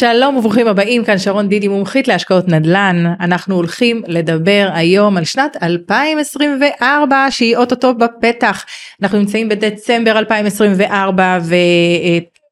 שלום 0.00 0.36
וברוכים 0.36 0.68
הבאים 0.68 1.04
כאן 1.04 1.18
שרון 1.18 1.48
דידי 1.48 1.68
מומחית 1.68 2.08
להשקעות 2.08 2.48
נדל"ן. 2.48 3.04
אנחנו 3.20 3.54
הולכים 3.54 4.02
לדבר 4.06 4.68
היום 4.72 5.16
על 5.16 5.24
שנת 5.24 5.56
2024 5.62 7.26
שהיא 7.30 7.56
אוטוטו 7.56 7.94
בפתח. 7.94 8.64
אנחנו 9.02 9.18
נמצאים 9.18 9.48
בדצמבר 9.48 10.18
2024 10.18 11.38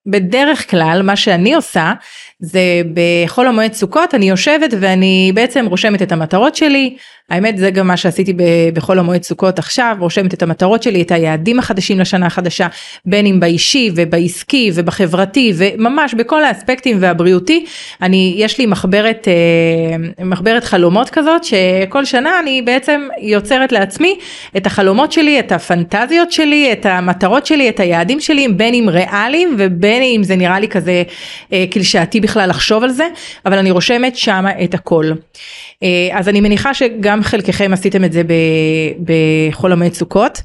ובדרך 0.07 0.71
כלל 0.71 1.03
מה 1.05 1.17
שאני 1.17 1.55
עושה 1.55 1.93
זה 2.41 2.83
בחול 2.95 3.47
המועד 3.47 3.73
סוכות 3.73 4.15
אני 4.15 4.29
יושבת 4.29 4.71
ואני 4.81 5.33
בעצם 5.35 5.67
רושמת 5.67 6.03
את 6.03 6.13
המטרות 6.13 6.57
שלי 6.57 6.97
האמת 7.31 7.59
זה 7.59 7.71
גם 7.71 7.87
מה 7.87 7.97
שעשיתי 7.97 8.35
בחול 8.75 8.99
המועד 8.99 9.23
סוכות 9.23 9.59
עכשיו 9.59 9.97
רושמת 10.01 10.35
את 10.35 10.43
המטרות 10.43 10.83
שלי 10.83 11.03
את 11.03 11.11
היעדים 11.11 11.59
החדשים 11.59 12.01
לשנה 12.01 12.27
החדשה 12.27 12.67
בין 13.05 13.27
אם 13.27 13.41
באישי 13.41 13.91
ובעסקי 13.95 14.71
ובחברתי 14.75 15.53
וממש 15.57 16.15
בכל 16.15 16.45
האספקטים 16.45 16.97
והבריאותי 17.01 17.65
אני 18.03 18.35
יש 18.37 18.59
לי 18.59 18.67
מחברת 18.67 19.29
אה, 19.29 20.25
מחברת 20.25 20.65
חלומות 20.65 21.11
כזאת 21.11 21.45
שכל 21.45 22.05
שנה 22.05 22.41
אני 22.41 22.63
בעצם 22.63 23.09
יוצרת 23.21 23.73
לעצמי 23.73 24.19
את 24.57 24.67
החלומות 24.67 25.13
שלי 25.13 25.41
את 25.41 25.53
הפנטזיות 25.53 26.33
שלי 26.33 26.73
את 26.73 26.87
המטרות 26.87 27.47
שלי 27.47 27.69
את 27.69 27.81
היעדים 27.81 28.21
שלי 28.21 28.49
בין 28.49 28.75
אם 28.75 28.89
ריאליים 28.89 29.57
ובין 29.59 30.03
אם 30.03 30.21
זה 30.25 30.37
נראה 30.37 30.61
לי 30.61 30.69
כזה 30.69 31.03
אה, 31.53 31.65
קלישאתי 31.71 32.21
בכלל 32.21 32.49
לחשוב 32.49 32.83
על 32.83 32.91
זה 32.91 33.07
אבל 33.47 33.59
אני 33.59 33.71
רושמת 33.71 34.17
שמה 34.17 34.51
את 34.65 34.75
הכל. 34.75 35.11
אה, 35.83 36.09
אז 36.13 36.29
אני 36.29 36.41
מניחה 36.41 36.75
שגם 36.75 37.18
חלקכם 37.23 37.73
עשיתם 37.73 38.05
את 38.05 38.13
זה 38.13 38.23
בחול 39.05 39.73
המועד 39.73 39.93
סוכות, 39.93 40.43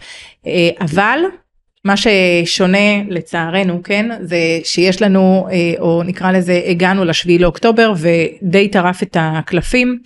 אה, 0.48 0.70
אבל 0.82 1.20
מה 1.86 1.94
ששונה 1.98 3.04
לצערנו 3.10 3.84
כן 3.84 4.10
זה 4.22 4.38
שיש 4.64 5.02
לנו 5.02 5.48
אה, 5.52 5.74
או 5.80 6.04
נקרא 6.04 6.32
לזה 6.32 6.62
הגענו 6.66 7.06
לשביעי 7.06 7.40
לאוקטובר 7.40 7.94
ודי 7.98 8.68
טרף 8.68 9.04
את 9.04 9.18
הקלפים. 9.20 10.00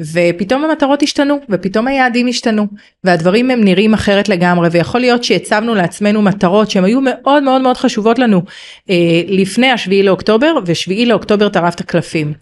ופתאום 0.00 0.64
המטרות 0.64 1.02
השתנו 1.02 1.38
ופתאום 1.48 1.88
היעדים 1.88 2.26
השתנו 2.26 2.66
והדברים 3.04 3.50
הם 3.50 3.64
נראים 3.64 3.94
אחרת 3.94 4.28
לגמרי 4.28 4.68
ויכול 4.72 5.00
להיות 5.00 5.24
שהצבנו 5.24 5.74
לעצמנו 5.74 6.22
מטרות 6.22 6.70
שהן 6.70 6.84
היו 6.84 7.00
מאוד 7.00 7.42
מאוד 7.42 7.60
מאוד 7.60 7.76
חשובות 7.76 8.18
לנו 8.18 8.42
אה, 8.90 8.94
לפני 9.28 9.70
השביעי 9.70 10.02
לאוקטובר 10.02 10.54
ושביעי 10.66 11.06
לאוקטובר 11.06 11.48
טרף 11.48 11.74
את 11.74 11.80
הקלפים. 11.80 12.32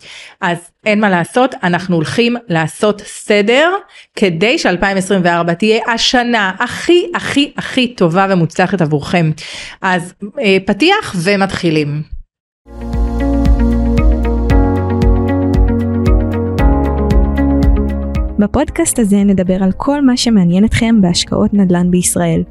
אז 0.41 0.59
אין 0.87 1.01
מה 1.01 1.11
לעשות 1.11 1.55
אנחנו 1.63 1.97
הולכים 1.97 2.37
לעשות 2.49 3.03
סדר 3.07 3.71
כדי 4.17 4.57
ש2024 4.63 5.55
תהיה 5.55 5.79
השנה 5.95 6.53
הכי 6.59 7.07
הכי 7.15 7.53
הכי 7.57 7.95
טובה 7.95 8.27
ומוצלחת 8.31 8.81
עבורכם. 8.81 9.31
אז 9.83 10.15
אה, 10.41 10.57
פתיח 10.67 11.17
ומתחילים. 11.23 12.18
בפודקאסט 18.39 18.99
הזה 18.99 19.25
נדבר 19.25 19.63
על 19.63 19.73
כל 19.73 20.05
מה 20.05 20.17
שמעניין 20.17 20.65
אתכם 20.65 21.01
בהשקעות 21.01 21.55
נדל"ן 21.55 21.91
בישראל. 21.91 22.43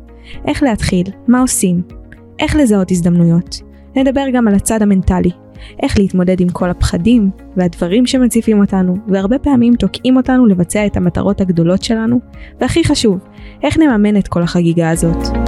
איך 0.48 0.64
להתחיל, 0.64 1.06
מה 1.28 1.42
עושים, 1.42 1.82
איך 2.40 2.56
לזהות 2.56 2.92
הזדמנויות. 2.92 3.62
נדבר 3.96 4.26
גם 4.34 4.48
על 4.48 4.56
הצד 4.56 4.82
המנטלי, 4.82 5.32
איך 5.84 5.98
להתמודד 5.98 6.42
עם 6.42 6.50
כל 6.50 6.70
הפחדים 6.70 7.30
והדברים 7.58 8.06
שמציפים 8.06 8.60
אותנו, 8.62 8.96
והרבה 9.08 9.40
פעמים 9.40 9.76
תוקעים 9.76 10.18
אותנו 10.18 10.46
לבצע 10.46 10.86
את 10.86 10.98
המטרות 10.98 11.42
הגדולות 11.42 11.84
שלנו, 11.84 12.20
והכי 12.62 12.84
חשוב, 12.84 13.20
איך 13.64 13.78
נממן 13.78 14.18
את 14.18 14.28
כל 14.28 14.44
החגיגה 14.44 14.90
הזאת. 14.90 15.47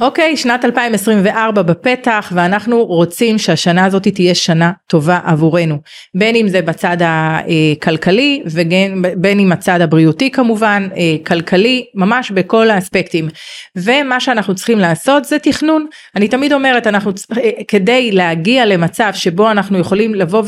אוקיי, 0.00 0.32
okay, 0.34 0.36
שנת 0.36 0.64
2024 0.64 1.62
בפתח 1.62 2.32
ואנחנו 2.34 2.84
רוצים 2.84 3.38
שהשנה 3.38 3.84
הזאת 3.84 4.08
תהיה 4.08 4.34
שנה 4.34 4.72
טובה 4.86 5.20
עבורנו. 5.24 5.78
בין 6.14 6.36
אם 6.36 6.48
זה 6.48 6.62
בצד 6.62 6.96
הכלכלי 7.00 8.42
ובין 8.46 9.40
אם 9.40 9.52
הצד 9.52 9.80
הבריאותי 9.80 10.30
כמובן, 10.30 10.88
אה, 10.96 11.16
כלכלי, 11.26 11.86
ממש 11.94 12.30
בכל 12.30 12.70
האספקטים. 12.70 13.28
ומה 13.76 14.20
שאנחנו 14.20 14.54
צריכים 14.54 14.78
לעשות 14.78 15.24
זה 15.24 15.38
תכנון. 15.38 15.86
אני 16.16 16.28
תמיד 16.28 16.52
אומרת, 16.52 16.86
אנחנו 16.86 17.12
אה, 17.36 17.50
כדי 17.68 18.12
להגיע 18.12 18.66
למצב 18.66 19.10
שבו 19.14 19.50
אנחנו 19.50 19.78
יכולים 19.78 20.14
לבוא 20.14 20.42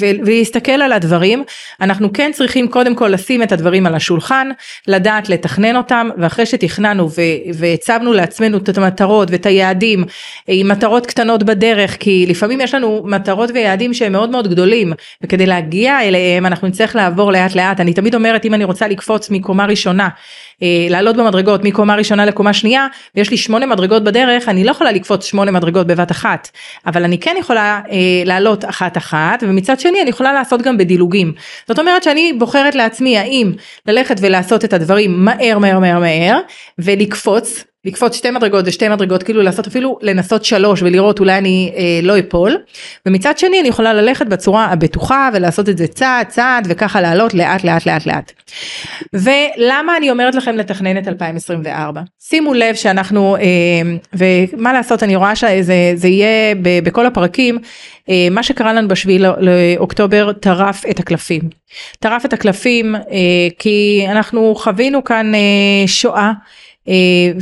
ולהסתכל 0.00 0.72
על 0.72 0.92
הדברים, 0.92 1.44
אנחנו 1.80 2.12
כן 2.12 2.30
צריכים 2.34 2.68
קודם 2.68 2.94
כל 2.94 3.08
לשים 3.08 3.42
את 3.42 3.52
הדברים 3.52 3.86
על 3.86 3.94
השולחן, 3.94 4.48
לדעת 4.88 5.28
לתכנן 5.28 5.76
אותם, 5.76 6.08
ואחרי 6.18 6.46
שתכננו 6.46 7.08
והצבנו 7.54 8.12
לעצמנו 8.12 8.56
את 8.56 8.68
המטרות 9.00 9.30
ואת 9.30 9.46
היעדים 9.46 10.04
עם 10.46 10.68
מטרות 10.68 11.06
קטנות 11.06 11.42
בדרך 11.42 11.96
כי 12.00 12.26
לפעמים 12.28 12.60
יש 12.60 12.74
לנו 12.74 13.02
מטרות 13.04 13.50
ויעדים 13.54 13.94
שהם 13.94 14.12
מאוד 14.12 14.30
מאוד 14.30 14.48
גדולים 14.48 14.92
וכדי 15.22 15.46
להגיע 15.46 16.02
אליהם 16.02 16.46
אנחנו 16.46 16.68
נצטרך 16.68 16.96
לעבור 16.96 17.32
לאט 17.32 17.54
לאט. 17.54 17.80
אני 17.80 17.92
תמיד 17.94 18.14
אומרת 18.14 18.44
אם 18.44 18.54
אני 18.54 18.64
רוצה 18.64 18.88
לקפוץ 18.88 19.30
מקומה 19.30 19.66
ראשונה 19.66 20.04
אה, 20.04 20.08
לעלות 20.90 21.16
במדרגות 21.16 21.64
מקומה 21.64 21.94
ראשונה 21.94 22.24
לקומה 22.24 22.52
שנייה 22.52 22.86
ויש 23.14 23.30
לי 23.30 23.36
שמונה 23.36 23.66
מדרגות 23.66 24.04
בדרך 24.04 24.48
אני 24.48 24.64
לא 24.64 24.70
יכולה 24.70 24.92
לקפוץ 24.92 25.24
שמונה 25.24 25.50
מדרגות 25.50 25.86
בבת 25.86 26.10
אחת 26.10 26.48
אבל 26.86 27.04
אני 27.04 27.18
כן 27.18 27.36
יכולה 27.38 27.80
אה, 27.90 27.96
לעלות 28.24 28.64
אחת 28.64 28.96
אחת 28.96 29.42
ומצד 29.46 29.80
שני 29.80 30.02
אני 30.02 30.10
יכולה 30.10 30.32
לעשות 30.32 30.62
גם 30.62 30.78
בדילוגים 30.78 31.32
זאת 31.68 31.78
אומרת 31.78 32.02
שאני 32.02 32.32
בוחרת 32.38 32.74
לעצמי 32.74 33.18
האם 33.18 33.52
ללכת 33.86 34.16
ולעשות 34.20 34.64
את 34.64 34.72
הדברים 34.72 35.24
מהר 35.24 35.58
מהר 35.58 35.78
מהר 35.78 35.98
מהר 35.98 36.40
ולקפוץ 36.78 37.64
לקפוץ 37.84 38.16
שתי 38.16 38.30
מדרגות 38.30 38.64
ושתי 38.68 38.88
מדרגות 38.88 39.22
כאילו 39.22 39.42
לעשות 39.42 39.66
אפילו 39.66 39.98
לנסות 40.02 40.44
שלוש 40.44 40.82
ולראות 40.82 41.20
אולי 41.20 41.38
אני 41.38 41.72
אה, 41.76 42.00
לא 42.02 42.18
אפול 42.18 42.56
ומצד 43.06 43.38
שני 43.38 43.60
אני 43.60 43.68
יכולה 43.68 43.92
ללכת 43.92 44.26
בצורה 44.26 44.64
הבטוחה 44.64 45.30
ולעשות 45.34 45.68
את 45.68 45.78
זה 45.78 45.86
צעד 45.86 46.26
צעד 46.26 46.66
וככה 46.70 47.00
לעלות 47.00 47.34
לאט 47.34 47.64
לאט 47.64 47.86
לאט 47.86 48.06
לאט. 48.06 48.32
ולמה 49.12 49.96
אני 49.96 50.10
אומרת 50.10 50.34
לכם 50.34 50.56
לתכנן 50.56 50.98
את 50.98 51.08
2024 51.08 52.00
שימו 52.20 52.54
לב 52.54 52.74
שאנחנו 52.74 53.36
אה, 53.36 53.42
ומה 54.12 54.72
לעשות 54.72 55.02
אני 55.02 55.16
רואה 55.16 55.36
שזה 55.36 56.08
יהיה 56.08 56.54
בכל 56.82 57.06
הפרקים 57.06 57.58
אה, 58.08 58.28
מה 58.30 58.42
שקרה 58.42 58.72
לנו 58.72 58.88
בשביעי 58.88 59.18
לאוקטובר 59.18 60.32
טרף 60.32 60.84
את 60.90 61.00
הקלפים. 61.00 61.42
טרף 62.00 62.24
את 62.24 62.32
הקלפים 62.32 62.94
אה, 62.94 63.00
כי 63.58 64.06
אנחנו 64.10 64.54
חווינו 64.54 65.04
כאן 65.04 65.34
אה, 65.34 65.40
שואה. 65.86 66.32
אה, 66.88 66.94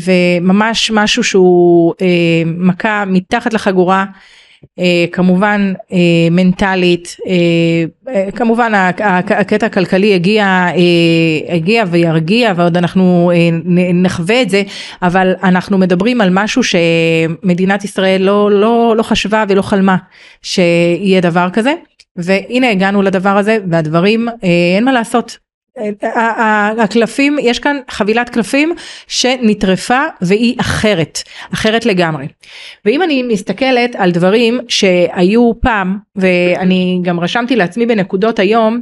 וממש 0.05 0.91
משהו 0.91 1.25
שהוא 1.25 1.95
מכה 2.47 3.05
מתחת 3.07 3.53
לחגורה. 3.53 4.05
אה, 4.79 5.05
כמובן 5.13 5.73
מנטלית 6.31 7.17
כמובן 8.35 8.73
הקטע 8.75 9.67
הכלכלי 9.67 10.15
הגיע 10.15 10.67
הגיע 11.49 11.85
וירגיע 11.91 12.53
ועוד 12.57 12.77
אנחנו 12.77 13.33
נחווה 13.95 14.43
את 14.43 14.51
זה 14.51 14.63
אבל 15.03 15.33
אנחנו 15.43 15.79
מדברים 15.79 16.21
על 16.21 16.29
משהו 16.33 16.63
שמדינת 16.63 17.85
ישראל 17.85 18.23
לא 18.23 18.51
לא 18.51 18.95
לא 18.97 19.03
חשבה 19.03 19.45
ולא 19.49 19.63
חלמה 19.63 19.97
שיהיה 20.43 21.21
דבר 21.21 21.49
כזה. 21.53 21.75
והנה 22.17 22.71
הגענו 22.71 23.03
לדבר 23.03 23.37
הזה 23.37 23.59
והדברים 23.71 24.29
אין 24.75 24.85
מה 24.85 24.93
לעשות 24.93 25.39
הקלפים 26.79 27.37
יש 27.43 27.59
כאן 27.59 27.77
חבילת 27.91 28.29
קלפים 28.29 28.75
שנטרפה 29.07 30.03
והיא 30.21 30.57
אחרת 30.61 31.23
אחרת 31.55 31.87
לגמרי. 31.87 32.29
ואם 32.85 33.03
אני 33.03 33.23
מסתכלת 33.23 33.97
על 33.97 34.11
דברים 34.11 34.61
שהיו 34.69 35.53
פעם 35.61 35.99
ואני 36.17 37.01
גם 37.03 37.21
רשמתי 37.21 37.57
לעצמי 37.57 37.87
בנקודות 37.87 38.39
היום 38.39 38.81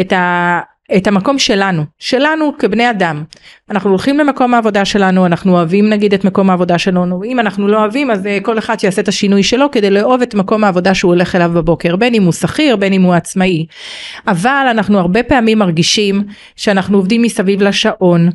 את 0.00 0.12
ה... 0.12 0.60
את 0.96 1.06
המקום 1.06 1.38
שלנו, 1.38 1.84
שלנו 1.98 2.52
כבני 2.58 2.90
אדם. 2.90 3.24
אנחנו 3.70 3.90
הולכים 3.90 4.18
למקום 4.18 4.54
העבודה 4.54 4.84
שלנו, 4.84 5.26
אנחנו 5.26 5.52
אוהבים 5.52 5.88
נגיד 5.88 6.14
את 6.14 6.24
מקום 6.24 6.50
העבודה 6.50 6.78
שלנו, 6.78 7.24
אם 7.24 7.40
אנחנו 7.40 7.68
לא 7.68 7.78
אוהבים 7.78 8.10
אז 8.10 8.26
אה, 8.26 8.38
כל 8.42 8.58
אחד 8.58 8.80
שיעשה 8.80 9.02
את 9.02 9.08
השינוי 9.08 9.42
שלו 9.42 9.70
כדי 9.70 9.90
לאהוב 9.90 10.22
את 10.22 10.34
מקום 10.34 10.64
העבודה 10.64 10.94
שהוא 10.94 11.12
הולך 11.12 11.34
אליו 11.34 11.50
בבוקר, 11.54 11.96
בין 11.96 12.14
אם 12.14 12.22
הוא 12.22 12.32
שכיר, 12.32 12.76
בין 12.76 12.92
אם 12.92 13.02
הוא 13.02 13.14
עצמאי. 13.14 13.66
אבל 14.26 14.66
אנחנו 14.70 14.98
הרבה 14.98 15.22
פעמים 15.22 15.58
מרגישים 15.58 16.24
שאנחנו 16.56 16.98
עובדים 16.98 17.22
מסביב 17.22 17.62
לשעון, 17.62 18.30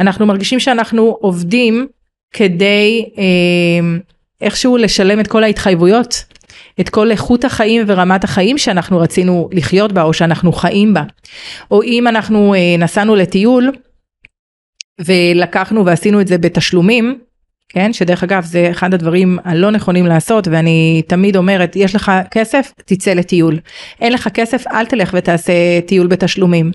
אנחנו 0.00 0.26
מרגישים 0.26 0.60
שאנחנו 0.60 1.16
עובדים 1.20 1.86
כדי 2.32 3.04
אה, 3.18 3.96
איכשהו 4.40 4.76
לשלם 4.76 5.20
את 5.20 5.26
כל 5.26 5.44
ההתחייבויות 5.44 6.24
את 6.80 6.88
כל 6.88 7.10
איכות 7.10 7.44
החיים 7.44 7.84
ורמת 7.86 8.24
החיים 8.24 8.58
שאנחנו 8.58 8.98
רצינו 8.98 9.48
לחיות 9.52 9.92
בה 9.92 10.02
או 10.02 10.12
שאנחנו 10.12 10.52
חיים 10.52 10.94
בה. 10.94 11.02
או 11.70 11.82
אם 11.82 12.08
אנחנו 12.08 12.54
אה, 12.54 12.76
נסענו 12.78 13.16
לטיול 13.16 13.72
ולקחנו 14.98 15.86
ועשינו 15.86 16.20
את 16.20 16.28
זה 16.28 16.38
בתשלומים, 16.38 17.18
כן? 17.74 17.92
שדרך 17.92 18.22
אגב 18.22 18.44
זה 18.44 18.68
אחד 18.70 18.94
הדברים 18.94 19.38
הלא 19.44 19.70
נכונים 19.70 20.06
לעשות 20.06 20.48
ואני 20.48 21.02
תמיד 21.06 21.36
אומרת 21.36 21.76
יש 21.76 21.94
לך 21.94 22.12
כסף 22.30 22.72
תצא 22.84 23.12
לטיול. 23.12 23.58
אין 24.00 24.12
לך 24.12 24.28
כסף 24.28 24.64
אל 24.66 24.86
תלך 24.86 25.10
ותעשה 25.14 25.52
טיול 25.86 26.06
בתשלומים. 26.06 26.72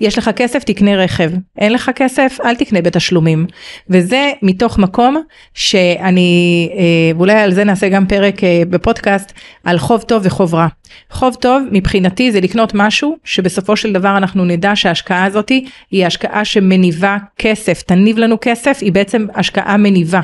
יש 0.00 0.18
לך 0.18 0.30
כסף 0.36 0.64
תקנה 0.64 0.96
רכב. 0.96 1.30
אין 1.58 1.72
לך 1.72 1.90
כסף 1.94 2.38
אל 2.44 2.54
תקנה 2.54 2.82
בתשלומים. 2.82 3.46
וזה 3.90 4.30
מתוך 4.42 4.78
מקום 4.78 5.22
שאני 5.54 6.68
אה, 6.72 7.16
ואולי 7.16 7.32
על 7.32 7.52
זה 7.52 7.64
נעשה 7.64 7.88
גם 7.88 8.06
פרק 8.06 8.44
אה, 8.44 8.62
בפודקאסט 8.70 9.32
על 9.64 9.78
חוב 9.78 10.02
טוב 10.02 10.22
וחוב 10.24 10.54
רע. 10.54 10.66
חוב 11.10 11.34
טוב 11.34 11.62
מבחינתי 11.72 12.32
זה 12.32 12.40
לקנות 12.40 12.72
משהו 12.74 13.16
שבסופו 13.24 13.76
של 13.76 13.92
דבר 13.92 14.16
אנחנו 14.16 14.44
נדע 14.44 14.72
שההשקעה 14.74 15.24
הזאתי 15.24 15.64
היא 15.90 16.06
השקעה 16.06 16.44
שמניבה 16.44 17.16
כסף 17.38 17.82
תניב 17.82 18.18
לנו 18.18 18.36
כסף 18.40 18.78
היא 18.80 18.92
בעצם 18.92 19.26
השקעה 19.34 19.76
מניבה 19.76 20.20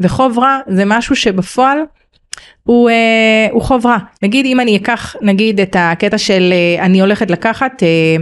וחוב 0.00 0.38
רע 0.38 0.58
זה 0.68 0.82
משהו 0.86 1.16
שבפועל 1.16 1.78
הוא, 2.68 2.90
אה, 2.90 3.48
הוא 3.50 3.62
חוב 3.62 3.86
רע. 3.86 3.98
נגיד 4.22 4.46
אם 4.46 4.60
אני 4.60 4.76
אקח 4.76 5.16
נגיד 5.22 5.60
את 5.60 5.76
הקטע 5.78 6.18
של 6.18 6.52
אה, 6.52 6.84
אני 6.84 7.00
הולכת 7.00 7.30
לקחת 7.30 7.82
אה, 7.82 8.16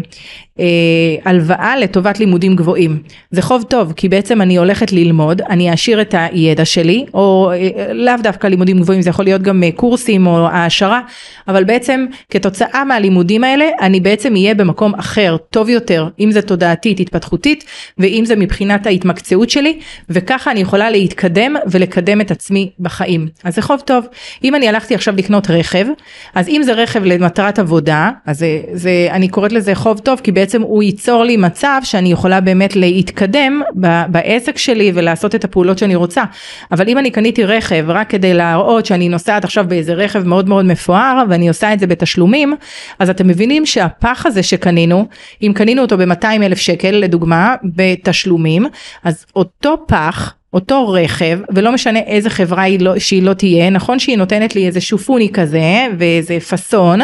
אה, 0.61 1.31
הלוואה 1.31 1.77
לטובת 1.77 2.19
לימודים 2.19 2.57
גבוהים. 2.57 2.99
זה 3.31 3.43
חוב 3.43 3.63
טוב 3.63 3.93
כי 3.93 4.09
בעצם 4.09 4.43
אני 4.43 4.57
הולכת 4.57 4.93
ללמוד, 4.93 5.43
אני 5.43 5.71
אעשיר 5.71 6.01
את 6.01 6.15
הידע 6.19 6.65
שלי, 6.65 7.05
או 7.15 7.51
אה, 7.53 7.93
לאו 7.93 8.15
דווקא 8.23 8.47
לימודים 8.47 8.81
גבוהים, 8.81 9.03
זה 9.03 9.11
יכול 9.11 9.25
להיות 9.25 9.43
גם 9.43 9.63
אה, 9.63 9.71
קורסים 9.73 10.27
או 10.27 10.47
העשרה, 10.47 11.01
אבל 11.49 11.65
בעצם 11.65 12.07
כתוצאה 12.31 12.85
מהלימודים 12.85 13.45
האלה 13.45 13.65
אני 13.81 14.01
בעצם 14.01 14.33
אהיה 14.33 14.55
במקום 14.55 14.95
אחר, 14.95 15.37
טוב 15.51 15.69
יותר, 15.69 16.09
אם 16.21 16.31
זה 16.31 16.43
תודעתית, 16.43 17.01
התפתחותית, 17.01 17.65
ואם 17.99 18.23
זה 18.27 18.37
מבחינת 18.37 18.87
ההתמקצעות 18.87 19.51
שלי, 19.51 19.79
וככה 20.11 20.51
אני 20.51 20.61
יכולה 20.61 20.91
להתקדם 20.91 21.57
ולקדם 21.67 22.21
את 22.21 22.31
עצמי 22.31 22.71
בחיים. 22.81 23.29
אז 23.45 23.55
זה 23.55 23.63
חוב 23.63 23.81
טוב. 23.81 24.07
אם 24.45 24.55
אני 24.55 24.69
הלכתי 24.69 24.95
עכשיו 24.95 25.15
לקנות 25.17 25.51
רכב, 25.51 25.87
אז 26.35 26.49
אם 26.49 26.61
זה 26.65 26.73
רכב 26.73 27.05
למטרת 27.05 27.59
עבודה, 27.59 28.11
אז 28.27 28.39
זה, 28.39 28.61
זה, 28.73 29.09
אני 29.11 29.29
קוראת 29.29 29.53
לזה 29.53 29.75
חוב 29.75 29.99
טוב, 29.99 30.21
כי 30.21 30.33
בעצם 30.33 30.63
הוא 30.63 30.83
ייצור 30.83 31.25
לי 31.25 31.37
מצב 31.37 31.81
שאני 31.85 32.13
יכולה 32.13 32.41
באמת 32.41 32.77
להתקדם 32.77 33.63
בעסק 34.09 34.59
שלי 34.59 34.93
ולעשות 34.95 35.35
את 35.35 35.45
הפעולות 35.45 35.79
שאני 35.79 35.95
רוצה. 35.95 36.25
אבל 36.73 36.89
אם 36.89 36.99
אני 36.99 37.11
קניתי 37.11 37.45
רכב 37.45 37.85
רק 37.89 38.11
כדי 38.11 38.35
להראות 38.35 38.87
שאני 38.87 39.09
נוסעת 39.09 39.45
עכשיו 39.45 39.65
באיזה 39.69 39.95
רכב 39.95 40.27
מאוד 40.27 40.49
מאוד 40.49 40.65
מפואר 40.65 41.23
ואני 41.29 41.49
עושה 41.49 41.73
את 41.73 41.79
זה 41.79 41.87
בתשלומים, 41.87 42.55
אז 42.99 43.11
אתם 43.11 43.29
מבינים 43.29 43.67
שהפח 43.67 44.27
הזה 44.27 44.43
שקנינו, 44.43 45.07
אם 45.43 45.53
קנינו 45.55 45.83
אותו 45.83 45.99
ב-200 45.99 46.27
אלף 46.43 46.59
שקל 46.59 46.91
לדוגמה 46.91 47.55
בתשלומים, 47.65 48.67
אז 49.05 49.27
אותו 49.37 49.85
פח 49.89 50.35
אותו 50.57 50.89
רכב 50.89 51.39
ולא 51.55 51.73
משנה 51.73 51.99
איזה 51.99 52.31
חברה 52.31 52.63
היא 52.63 52.81
לא, 52.81 52.99
שהיא 52.99 53.23
לא 53.23 53.33
תהיה 53.33 53.71
נכון 53.71 53.99
שהיא 53.99 54.17
נותנת 54.17 54.55
לי 54.55 54.67
איזה 54.67 54.81
שופוני 54.81 55.29
כזה 55.33 55.87
ואיזה 55.99 56.41
פאסון 56.41 57.01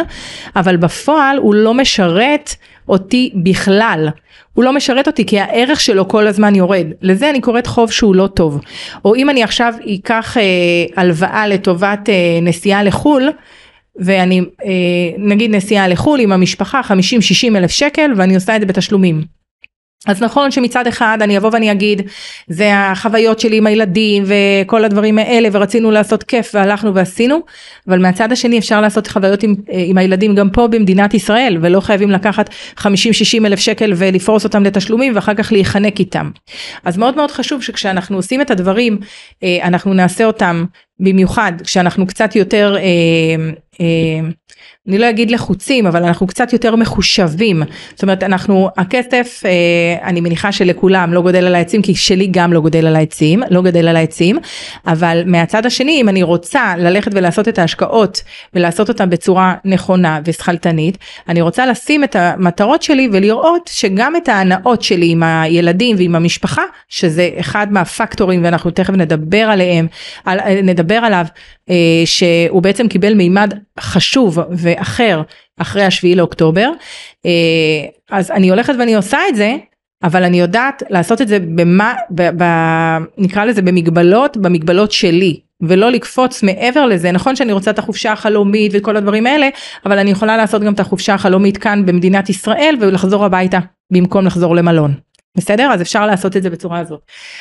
אבל 0.56 0.76
בפועל 0.76 1.36
הוא 1.36 1.54
לא 1.54 1.74
משרת 1.74 2.54
אותי 2.88 3.30
בכלל. 3.34 4.08
הוא 4.54 4.64
לא 4.64 4.72
משרת 4.72 5.06
אותי 5.06 5.26
כי 5.26 5.40
הערך 5.40 5.80
שלו 5.80 6.08
כל 6.08 6.26
הזמן 6.26 6.54
יורד. 6.54 6.86
לזה 7.02 7.30
אני 7.30 7.40
קוראת 7.40 7.66
חוב 7.66 7.90
שהוא 7.90 8.14
לא 8.14 8.26
טוב. 8.26 8.60
או 9.04 9.14
אם 9.14 9.30
אני 9.30 9.42
עכשיו 9.42 9.74
אקח 9.94 10.36
אה, 10.36 10.42
הלוואה 10.96 11.48
לטובת 11.48 12.08
אה, 12.08 12.38
נסיעה 12.42 12.82
לחו"ל, 12.82 13.28
ואני 13.96 14.40
אה, 14.64 14.70
נגיד 15.18 15.54
נסיעה 15.54 15.88
לחו"ל 15.88 16.20
עם 16.20 16.32
המשפחה 16.32 16.80
50-60 16.80 17.56
אלף 17.56 17.70
שקל 17.70 18.10
ואני 18.16 18.34
עושה 18.34 18.56
את 18.56 18.60
זה 18.60 18.66
בתשלומים. 18.66 19.41
אז 20.06 20.22
נכון 20.22 20.50
שמצד 20.50 20.86
אחד 20.86 21.18
אני 21.20 21.36
אבוא 21.36 21.50
ואני 21.52 21.72
אגיד 21.72 22.02
זה 22.48 22.70
החוויות 22.74 23.40
שלי 23.40 23.56
עם 23.56 23.66
הילדים 23.66 24.24
וכל 24.26 24.84
הדברים 24.84 25.18
האלה 25.18 25.48
ורצינו 25.52 25.90
לעשות 25.90 26.22
כיף 26.22 26.50
והלכנו 26.54 26.94
ועשינו 26.94 27.40
אבל 27.88 27.98
מהצד 27.98 28.32
השני 28.32 28.58
אפשר 28.58 28.80
לעשות 28.80 29.06
חוויות 29.06 29.42
עם, 29.42 29.54
אה, 29.72 29.84
עם 29.86 29.98
הילדים 29.98 30.34
גם 30.34 30.50
פה 30.50 30.68
במדינת 30.68 31.14
ישראל 31.14 31.58
ולא 31.60 31.80
חייבים 31.80 32.10
לקחת 32.10 32.50
50-60 32.78 32.84
אלף 33.46 33.58
שקל 33.58 33.92
ולפרוס 33.96 34.44
אותם 34.44 34.64
לתשלומים 34.64 35.12
ואחר 35.14 35.34
כך 35.34 35.52
להיחנק 35.52 36.00
איתם. 36.00 36.30
אז 36.84 36.96
מאוד 36.96 37.16
מאוד 37.16 37.30
חשוב 37.30 37.62
שכשאנחנו 37.62 38.16
עושים 38.16 38.40
את 38.40 38.50
הדברים 38.50 38.98
אה, 39.42 39.58
אנחנו 39.62 39.94
נעשה 39.94 40.24
אותם 40.24 40.64
במיוחד 41.00 41.52
כשאנחנו 41.64 42.06
קצת 42.06 42.36
יותר 42.36 42.76
אה, 42.76 42.82
אה, 43.80 44.28
אני 44.88 44.98
לא 44.98 45.10
אגיד 45.10 45.30
לחוצים 45.30 45.86
אבל 45.86 46.04
אנחנו 46.04 46.26
קצת 46.26 46.52
יותר 46.52 46.76
מחושבים. 46.76 47.62
זאת 47.90 48.02
אומרת 48.02 48.22
אנחנו 48.22 48.68
הכסף 48.76 49.42
אה, 49.44 50.08
אני 50.08 50.20
מניחה 50.20 50.52
שלכולם 50.52 51.12
לא 51.12 51.22
גודל 51.22 51.46
על 51.46 51.54
העצים 51.54 51.82
כי 51.82 51.94
שלי 51.94 52.28
גם 52.30 52.52
לא 52.52 52.60
גודל 52.60 52.86
על 52.86 52.96
העצים 52.96 53.42
לא 53.50 53.62
גדל 53.62 53.88
על 53.88 53.96
העצים 53.96 54.38
אבל 54.86 55.22
מהצד 55.26 55.66
השני 55.66 56.00
אם 56.00 56.08
אני 56.08 56.22
רוצה 56.22 56.74
ללכת 56.78 57.10
ולעשות 57.14 57.48
את 57.48 57.58
ההשקעות 57.58 58.22
ולעשות 58.54 58.88
אותן 58.88 59.10
בצורה 59.10 59.54
נכונה 59.64 60.20
ושכלתנית 60.24 60.98
אני 61.28 61.40
רוצה 61.40 61.66
לשים 61.66 62.04
את 62.04 62.16
המטרות 62.16 62.82
שלי 62.82 63.08
ולראות 63.12 63.70
שגם 63.72 64.16
את 64.16 64.28
ההנאות 64.28 64.82
שלי 64.82 65.10
עם 65.10 65.22
הילדים 65.22 65.96
ועם 65.96 66.14
המשפחה 66.14 66.62
שזה 66.88 67.30
אחד 67.40 67.72
מהפקטורים 67.72 68.44
ואנחנו 68.44 68.70
תכף 68.70 68.94
נדבר 68.94 69.42
עליהם 69.42 69.86
על, 70.24 70.40
נדבר 70.62 70.94
עליו 70.94 71.26
אה, 71.70 72.02
שהוא 72.04 72.62
בעצם 72.62 72.88
קיבל 72.88 73.14
מימד 73.14 73.54
חשוב 73.80 74.38
ואחר 74.72 75.22
אחרי 75.58 75.84
השביעי 75.84 76.14
לאוקטובר 76.14 76.70
אה, 77.26 77.30
אז 78.10 78.30
אני 78.30 78.50
הולכת 78.50 78.74
ואני 78.78 78.94
עושה 78.94 79.18
את 79.28 79.36
זה 79.36 79.56
אבל 80.02 80.22
אני 80.24 80.40
יודעת 80.40 80.82
לעשות 80.90 81.20
את 81.22 81.28
זה 81.28 81.38
במה 81.38 81.94
ב, 82.10 82.42
ב, 82.42 82.44
נקרא 83.18 83.44
לזה 83.44 83.62
במגבלות 83.62 84.36
במגבלות 84.36 84.92
שלי 84.92 85.40
ולא 85.60 85.90
לקפוץ 85.90 86.42
מעבר 86.42 86.86
לזה 86.86 87.12
נכון 87.12 87.36
שאני 87.36 87.52
רוצה 87.52 87.70
את 87.70 87.78
החופשה 87.78 88.12
החלומית 88.12 88.72
וכל 88.74 88.96
הדברים 88.96 89.26
האלה 89.26 89.48
אבל 89.86 89.98
אני 89.98 90.10
יכולה 90.10 90.36
לעשות 90.36 90.62
גם 90.62 90.72
את 90.72 90.80
החופשה 90.80 91.14
החלומית 91.14 91.56
כאן 91.56 91.86
במדינת 91.86 92.30
ישראל 92.30 92.76
ולחזור 92.80 93.24
הביתה 93.24 93.58
במקום 93.92 94.26
לחזור 94.26 94.56
למלון. 94.56 94.94
בסדר? 95.36 95.70
אז 95.72 95.82
אפשר 95.82 96.06
לעשות 96.06 96.36
את 96.36 96.42
זה 96.42 96.50
בצורה 96.50 96.78
הזאת. 96.78 97.00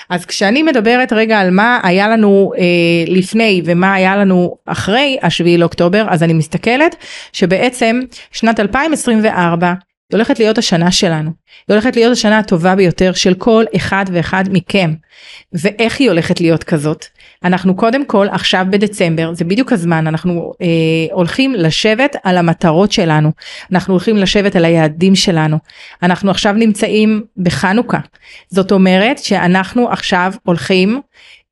אז 0.10 0.26
כשאני 0.26 0.64
מדברת 0.64 1.14
רגע 1.14 1.40
על 1.40 1.52
מה 1.52 1.80
היה 1.84 2.08
לנו 2.08 2.52
אה, 2.58 2.64
לפני 3.08 3.62
ומה 3.66 3.94
היה 3.94 4.18
לנו 4.18 4.58
אחרי 4.66 5.18
השביעי 5.22 5.58
לאוקטובר, 5.58 6.06
אז 6.10 6.24
אני 6.24 6.34
מסתכלת 6.34 6.96
שבעצם 7.34 8.00
שנת 8.32 8.60
2024 8.60 9.68
היא 9.68 9.76
הולכת 10.18 10.40
להיות 10.40 10.58
השנה 10.58 10.92
שלנו. 10.92 11.32
היא 11.68 11.74
הולכת 11.74 11.96
להיות 11.96 12.12
השנה 12.12 12.38
הטובה 12.38 12.76
ביותר 12.76 13.14
של 13.14 13.34
כל 13.34 13.64
אחד 13.76 14.06
ואחד 14.14 14.44
מכם. 14.52 14.94
ואיך 15.54 16.00
היא 16.00 16.10
הולכת 16.10 16.42
להיות 16.42 16.64
כזאת? 16.64 17.06
אנחנו 17.44 17.76
קודם 17.76 18.06
כל 18.06 18.28
עכשיו 18.32 18.66
בדצמבר 18.70 19.34
זה 19.34 19.46
בדיוק 19.46 19.74
הזמן 19.74 20.08
אנחנו 20.08 20.54
אה, 20.62 20.68
הולכים 21.12 21.54
לשבת 21.54 22.16
על 22.24 22.38
המטרות 22.38 22.92
שלנו. 22.92 23.32
אנחנו 23.72 23.94
הולכים 23.94 24.18
לשבת 24.18 24.56
על 24.56 24.66
היעדים 24.66 25.16
שלנו. 25.16 25.58
אנחנו 26.04 26.32
עכשיו 26.32 26.54
נמצאים 26.54 27.24
בחנוכה. 27.38 28.00
זאת 28.48 28.72
אומרת 28.72 29.18
שאנחנו 29.18 29.90
עכשיו 29.90 30.34
הולכים 30.44 31.02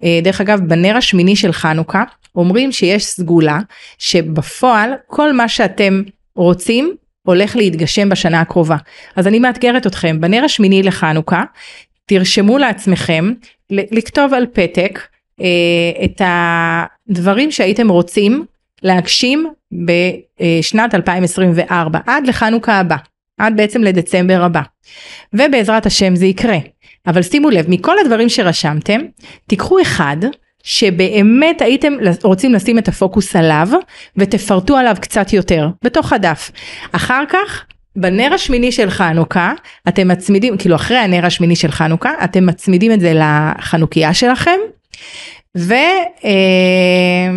אה, 0.04 0.20
דרך 0.24 0.42
אגב 0.42 0.60
בנר 0.68 0.98
השמיני 0.98 1.36
של 1.36 1.52
חנוכה 1.52 2.04
אומרים 2.36 2.72
שיש 2.72 3.06
סגולה 3.06 3.60
שבפועל 3.98 4.92
כל 5.08 5.34
מה 5.34 5.48
שאתם 5.50 6.02
רוצים 6.36 6.96
הולך 7.24 7.56
להתגשם 7.56 8.10
בשנה 8.10 8.42
הקרובה. 8.42 8.78
אז 9.16 9.28
אני 9.28 9.40
מאתגרת 9.40 9.88
אתכם, 9.88 10.22
בנר 10.22 10.44
השמיני 10.46 10.84
לחנוכה, 10.84 11.44
תרשמו 12.06 12.58
לעצמכם 12.58 13.34
לכתוב 13.70 14.34
על 14.34 14.46
פתק 14.54 15.00
את 16.06 16.22
הדברים 16.26 17.52
שהייתם 17.52 17.90
רוצים 17.90 18.46
להגשים 18.84 19.48
בשנת 19.72 20.96
2024 20.96 22.00
עד 22.08 22.28
לחנוכה 22.28 22.80
הבא, 22.80 22.96
עד 23.38 23.58
בעצם 23.58 23.84
לדצמבר 23.84 24.44
הבא. 24.44 24.62
ובעזרת 25.34 25.86
השם 25.86 26.16
זה 26.16 26.26
יקרה. 26.26 26.58
אבל 27.08 27.22
שימו 27.22 27.50
לב, 27.50 27.66
מכל 27.70 28.00
הדברים 28.00 28.30
שרשמתם, 28.30 29.02
תיקחו 29.48 29.82
אחד 29.82 30.18
שבאמת 30.64 31.62
הייתם 31.62 31.94
רוצים 32.24 32.54
לשים 32.54 32.78
את 32.78 32.88
הפוקוס 32.88 33.36
עליו 33.36 33.68
ותפרטו 34.18 34.78
עליו 34.78 34.96
קצת 35.02 35.34
יותר 35.34 35.70
בתוך 35.84 36.14
הדף. 36.14 36.52
אחר 36.92 37.24
כך 37.30 37.66
בנר 37.96 38.34
השמיני 38.34 38.72
של 38.72 38.90
חנוכה 38.90 39.54
אתם 39.88 40.08
מצמידים 40.08 40.58
כאילו 40.58 40.76
אחרי 40.76 40.98
הנר 40.98 41.26
השמיני 41.26 41.56
של 41.56 41.72
חנוכה 41.72 42.12
אתם 42.24 42.46
מצמידים 42.46 42.92
את 42.92 43.00
זה 43.00 43.14
לחנוכיה 43.16 44.14
שלכם 44.14 44.60
ו, 45.58 45.74
אה, 46.24 47.30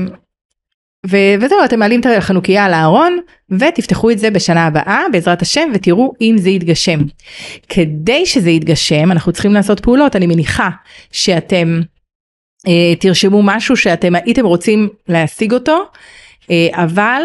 ו, 1.06 1.16
וזהו 1.40 1.58
אתם 1.64 1.78
מעלים 1.78 2.00
את 2.00 2.06
החנוכיה 2.06 2.64
על 2.64 2.74
הארון 2.74 3.18
ותפתחו 3.50 4.10
את 4.10 4.18
זה 4.18 4.30
בשנה 4.30 4.66
הבאה 4.66 5.04
בעזרת 5.12 5.42
השם 5.42 5.70
ותראו 5.74 6.12
אם 6.20 6.34
זה 6.38 6.50
יתגשם. 6.50 6.98
כדי 7.68 8.26
שזה 8.26 8.50
יתגשם 8.50 9.12
אנחנו 9.12 9.32
צריכים 9.32 9.54
לעשות 9.54 9.80
פעולות 9.80 10.16
אני 10.16 10.26
מניחה 10.26 10.70
שאתם 11.12 11.80
אה, 12.68 12.94
תרשמו 13.00 13.42
משהו 13.42 13.76
שאתם 13.76 14.14
הייתם 14.14 14.46
רוצים 14.46 14.88
להשיג 15.08 15.52
אותו, 15.52 15.82
אה, 16.50 16.68
אבל 16.72 17.22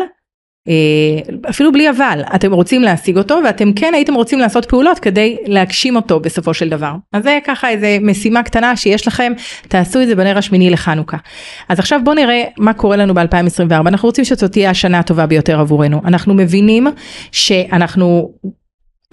אפילו 1.49 1.71
בלי 1.71 1.89
אבל, 1.89 2.21
אתם 2.35 2.53
רוצים 2.53 2.81
להשיג 2.81 3.17
אותו 3.17 3.39
ואתם 3.45 3.73
כן 3.73 3.93
הייתם 3.93 4.13
רוצים 4.13 4.39
לעשות 4.39 4.65
פעולות 4.65 4.99
כדי 4.99 5.37
להגשים 5.45 5.95
אותו 5.95 6.19
בסופו 6.19 6.53
של 6.53 6.69
דבר. 6.69 6.91
אז 7.13 7.23
זה 7.23 7.39
ככה 7.45 7.69
איזה 7.69 7.97
משימה 8.01 8.43
קטנה 8.43 8.75
שיש 8.75 9.07
לכם, 9.07 9.33
תעשו 9.67 10.01
את 10.01 10.07
זה 10.07 10.15
בנר 10.15 10.37
השמיני 10.37 10.69
לחנוכה. 10.69 11.17
אז 11.69 11.79
עכשיו 11.79 11.99
בואו 12.03 12.15
נראה 12.15 12.43
מה 12.57 12.73
קורה 12.73 12.97
לנו 12.97 13.13
ב-2024, 13.13 13.87
אנחנו 13.87 14.07
רוצים 14.07 14.25
שזאת 14.25 14.51
תהיה 14.51 14.69
השנה 14.69 14.99
הטובה 14.99 15.25
ביותר 15.25 15.59
עבורנו. 15.59 16.01
אנחנו 16.05 16.33
מבינים 16.33 16.87
שאנחנו, 17.31 18.31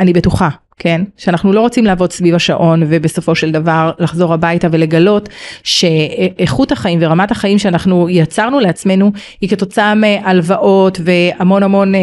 אני 0.01 0.13
בטוחה, 0.13 0.49
כן? 0.79 1.01
שאנחנו 1.17 1.53
לא 1.53 1.61
רוצים 1.61 1.85
לעבוד 1.85 2.13
סביב 2.13 2.35
השעון 2.35 2.83
ובסופו 2.89 3.35
של 3.35 3.51
דבר 3.51 3.91
לחזור 3.99 4.35
הביתה 4.35 4.69
ולגלות 4.71 5.29
שאיכות 5.63 6.73
החיים 6.73 6.99
ורמת 7.03 7.31
החיים 7.31 7.59
שאנחנו 7.59 8.09
יצרנו 8.11 8.61
לעצמנו 8.61 9.13
היא 9.41 9.51
כתוצאה 9.51 9.95
מהלוואות 9.95 11.01
והמון 11.05 11.63
המון 11.63 11.95
אה, 11.95 12.01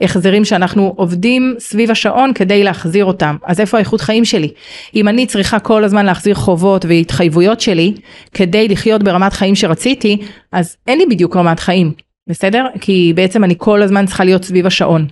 החזרים 0.00 0.44
שאנחנו 0.44 0.92
עובדים 0.96 1.54
סביב 1.58 1.90
השעון 1.90 2.32
כדי 2.34 2.64
להחזיר 2.64 3.04
אותם. 3.04 3.36
אז 3.44 3.60
איפה 3.60 3.76
האיכות 3.76 4.00
חיים 4.00 4.24
שלי? 4.24 4.50
אם 4.94 5.08
אני 5.08 5.26
צריכה 5.26 5.58
כל 5.58 5.84
הזמן 5.84 6.06
להחזיר 6.06 6.34
חובות 6.34 6.84
והתחייבויות 6.84 7.60
שלי 7.60 7.94
כדי 8.34 8.68
לחיות 8.68 9.02
ברמת 9.02 9.32
חיים 9.32 9.54
שרציתי, 9.54 10.18
אז 10.52 10.76
אין 10.86 10.98
לי 10.98 11.06
בדיוק 11.06 11.36
רמת 11.36 11.60
חיים. 11.60 12.07
בסדר? 12.28 12.66
כי 12.80 13.12
בעצם 13.16 13.44
אני 13.44 13.54
כל 13.58 13.82
הזמן 13.82 14.06
צריכה 14.06 14.24
להיות 14.24 14.44
סביב 14.44 14.66
השעון. 14.66 15.06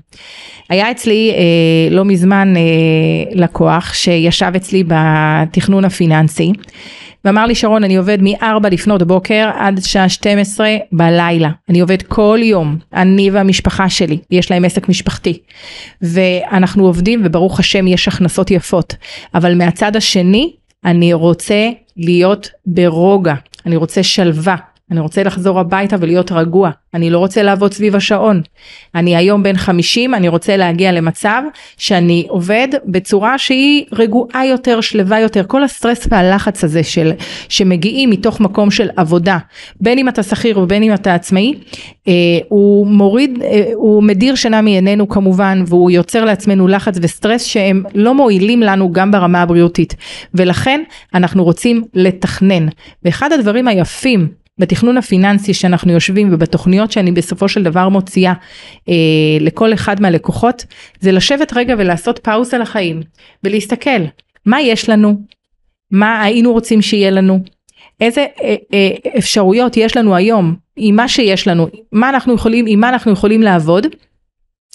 היה 0.69 0.91
אצלי 0.91 1.33
אה, 1.35 1.95
לא 1.95 2.05
מזמן 2.05 2.55
אה, 2.57 2.63
לקוח 3.35 3.95
שישב 3.95 4.53
אצלי 4.57 4.85
בתכנון 4.87 5.85
הפיננסי 5.85 6.53
ואמר 7.25 7.47
לי 7.47 7.55
שרון 7.55 7.85
אני 7.85 7.97
עובד 7.97 8.19
מ-4 8.23 8.69
לפנות 8.71 9.03
בוקר 9.03 9.51
עד 9.55 9.81
שעה 9.85 10.09
12 10.09 10.77
בלילה. 10.93 11.51
אני 11.69 11.81
עובד 11.81 12.03
כל 12.03 12.39
יום 12.43 12.77
אני 12.95 13.31
והמשפחה 13.31 13.89
שלי 13.89 14.19
יש 14.31 14.51
להם 14.51 14.65
עסק 14.65 14.89
משפחתי. 14.89 15.39
ואנחנו 16.03 16.87
עובדים 16.87 17.23
וברוך 17.25 17.61
השם 17.61 17.87
יש 17.87 18.09
הכנסות 18.09 18.51
יפות. 18.51 18.95
אבל 19.35 19.55
מהצד 19.55 19.97
השני 19.97 20.53
אני 20.85 21.13
רוצה 21.13 21.69
להיות 21.97 22.51
ברוגע. 22.67 23.35
אני 23.67 23.77
רוצה 23.77 24.03
שלווה 24.03 24.57
אני 24.91 25.01
רוצה 25.01 25.23
לחזור 25.23 25.61
הביתה 25.61 25.97
ולהיות 26.01 26.33
רגוע, 26.33 26.71
אני 26.95 27.11
לא 27.11 27.19
רוצה 27.19 27.43
לעבוד 27.43 27.73
סביב 27.73 27.97
השעון. 27.97 28.43
אני 28.95 29.17
היום 29.17 29.43
בן 29.43 29.57
50, 29.57 30.15
אני 30.15 30.29
רוצה 30.29 30.57
להגיע 30.57 30.93
למצב 30.93 31.43
שאני 31.77 32.27
עובד 32.29 32.69
בצורה 32.85 33.39
שהיא 33.39 33.85
רגועה 33.93 34.47
יותר, 34.47 34.81
שלווה 34.81 35.21
יותר. 35.21 35.45
כל 35.47 35.65
הסטרס 35.65 36.07
והלחץ 36.11 36.65
הזה 36.65 36.83
של, 36.83 37.13
שמגיעים 37.49 38.11
מתוך 38.11 38.41
מקום 38.41 38.71
של 38.71 38.89
עבודה, 38.97 39.39
בין 39.81 39.99
אם 39.99 40.09
אתה 40.09 40.23
שכיר 40.23 40.59
ובין 40.59 40.83
אם 40.83 40.95
אתה 40.95 41.15
עצמאי, 41.15 41.55
אה, 42.09 42.13
הוא 42.49 42.87
מוריד, 42.87 43.43
אה, 43.43 43.65
הוא 43.75 44.03
מדיר 44.03 44.35
שינה 44.35 44.63
מעינינו 44.63 45.09
כמובן, 45.09 45.65
והוא 45.67 45.91
יוצר 45.91 46.25
לעצמנו 46.25 46.69
לחץ 46.69 46.95
וסטרס 47.03 47.43
שהם 47.43 47.83
לא 47.95 48.15
מועילים 48.15 48.63
לנו 48.63 48.93
גם 48.93 49.11
ברמה 49.11 49.43
הבריאותית. 49.43 49.95
ולכן 50.35 50.83
אנחנו 51.15 51.45
רוצים 51.45 51.83
לתכנן. 51.95 52.67
ואחד 53.03 53.33
הדברים 53.33 53.69
היפים 53.69 54.46
בתכנון 54.59 54.97
הפיננסי 54.97 55.55
שאנחנו 55.55 55.93
יושבים 55.93 56.29
ובתוכניות 56.33 56.93
שאני 56.93 57.13
בסופו 57.13 57.49
של 57.49 57.63
דבר 57.63 57.89
מוציאה 57.89 58.33
אה, 58.89 58.95
לכל 59.41 59.75
אחד 59.75 60.01
מהלקוחות 60.01 60.65
זה 61.01 61.13
לשבת 61.13 61.53
רגע 61.57 61.75
ולעשות 61.79 62.19
פאוזה 62.19 62.59
לחיים 62.59 63.03
ולהסתכל 63.45 64.01
מה 64.47 64.61
יש 64.61 64.89
לנו, 64.89 65.21
מה 65.91 66.23
היינו 66.23 66.53
רוצים 66.53 66.83
שיהיה 66.83 67.11
לנו, 67.11 67.41
איזה 68.01 68.27
אה, 68.43 68.55
אה, 68.75 69.19
אפשרויות 69.19 69.77
יש 69.77 69.97
לנו 69.97 70.17
היום? 70.17 70.57
עם 70.77 70.97
מה 70.97 71.09
שיש 71.09 71.49
לנו, 71.49 71.69
מה 71.93 72.09
אנחנו 72.09 72.35
יכולים, 72.35 72.65
עם 72.69 72.81
מה 72.81 72.89
אנחנו 72.89 73.13
יכולים 73.13 73.43
לעבוד 73.43 73.87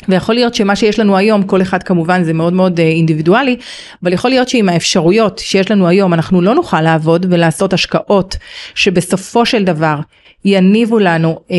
ויכול 0.10 0.36
להיות 0.36 0.56
שמה 0.56 0.76
שיש 0.76 1.00
לנו 1.00 1.18
היום, 1.18 1.44
כל 1.44 1.62
אחד 1.62 1.84
כמובן 1.84 2.24
זה 2.24 2.34
מאוד 2.34 2.54
מאוד 2.54 2.80
אה, 2.80 2.86
אינדיבידואלי, 2.86 3.58
אבל 4.04 4.14
יכול 4.14 4.30
להיות 4.30 4.50
שעם 4.50 4.70
האפשרויות 4.70 5.40
שיש 5.40 5.72
לנו 5.72 5.88
היום 5.88 6.14
אנחנו 6.14 6.42
לא 6.42 6.56
נוכל 6.56 6.82
לעבוד 6.82 7.26
ולעשות 7.30 7.74
השקעות 7.74 8.38
שבסופו 8.76 9.46
של 9.46 9.64
דבר 9.64 9.96
יניבו 10.46 11.00
לנו 11.00 11.40
אה, 11.52 11.58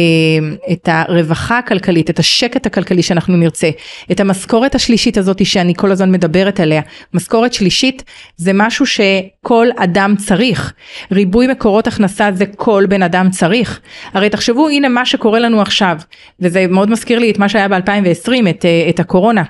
את 0.73 0.89
הרווחה 0.93 1.59
הכלכלית, 1.59 2.11
את 2.11 2.19
השקט 2.19 2.67
הכלכלי 2.67 3.03
שאנחנו 3.03 3.37
נרצה, 3.37 3.71
את 4.13 4.21
המשכורת 4.21 4.75
השלישית 4.75 5.19
הזאת 5.19 5.47
שאני 5.47 5.73
כל 5.77 5.93
הזמן 5.93 6.13
מדברת 6.13 6.61
עליה. 6.61 6.83
משכורת 7.15 7.53
שלישית 7.53 8.03
זה 8.37 8.51
משהו 8.55 8.87
שכל 8.87 9.67
אדם 9.77 10.15
צריך. 10.19 10.73
ריבוי 11.13 11.47
מקורות 11.47 11.87
הכנסה 11.87 12.31
זה 12.35 12.45
כל 12.47 12.85
בן 12.89 13.03
אדם 13.03 13.31
צריך. 13.31 13.81
הרי 14.15 14.31
תחשבו 14.31 14.69
הנה 14.69 14.89
מה 14.89 15.07
שקורה 15.07 15.39
לנו 15.39 15.61
עכשיו, 15.61 15.97
וזה 16.41 16.67
מאוד 16.67 16.91
מזכיר 16.91 17.19
לי 17.19 17.31
את 17.31 17.39
מה 17.39 17.49
שהיה 17.49 17.69
ב-2020, 17.69 18.51
את, 18.51 18.65
אה, 18.65 18.87
את 18.89 19.01
הקורונה. 19.01 19.43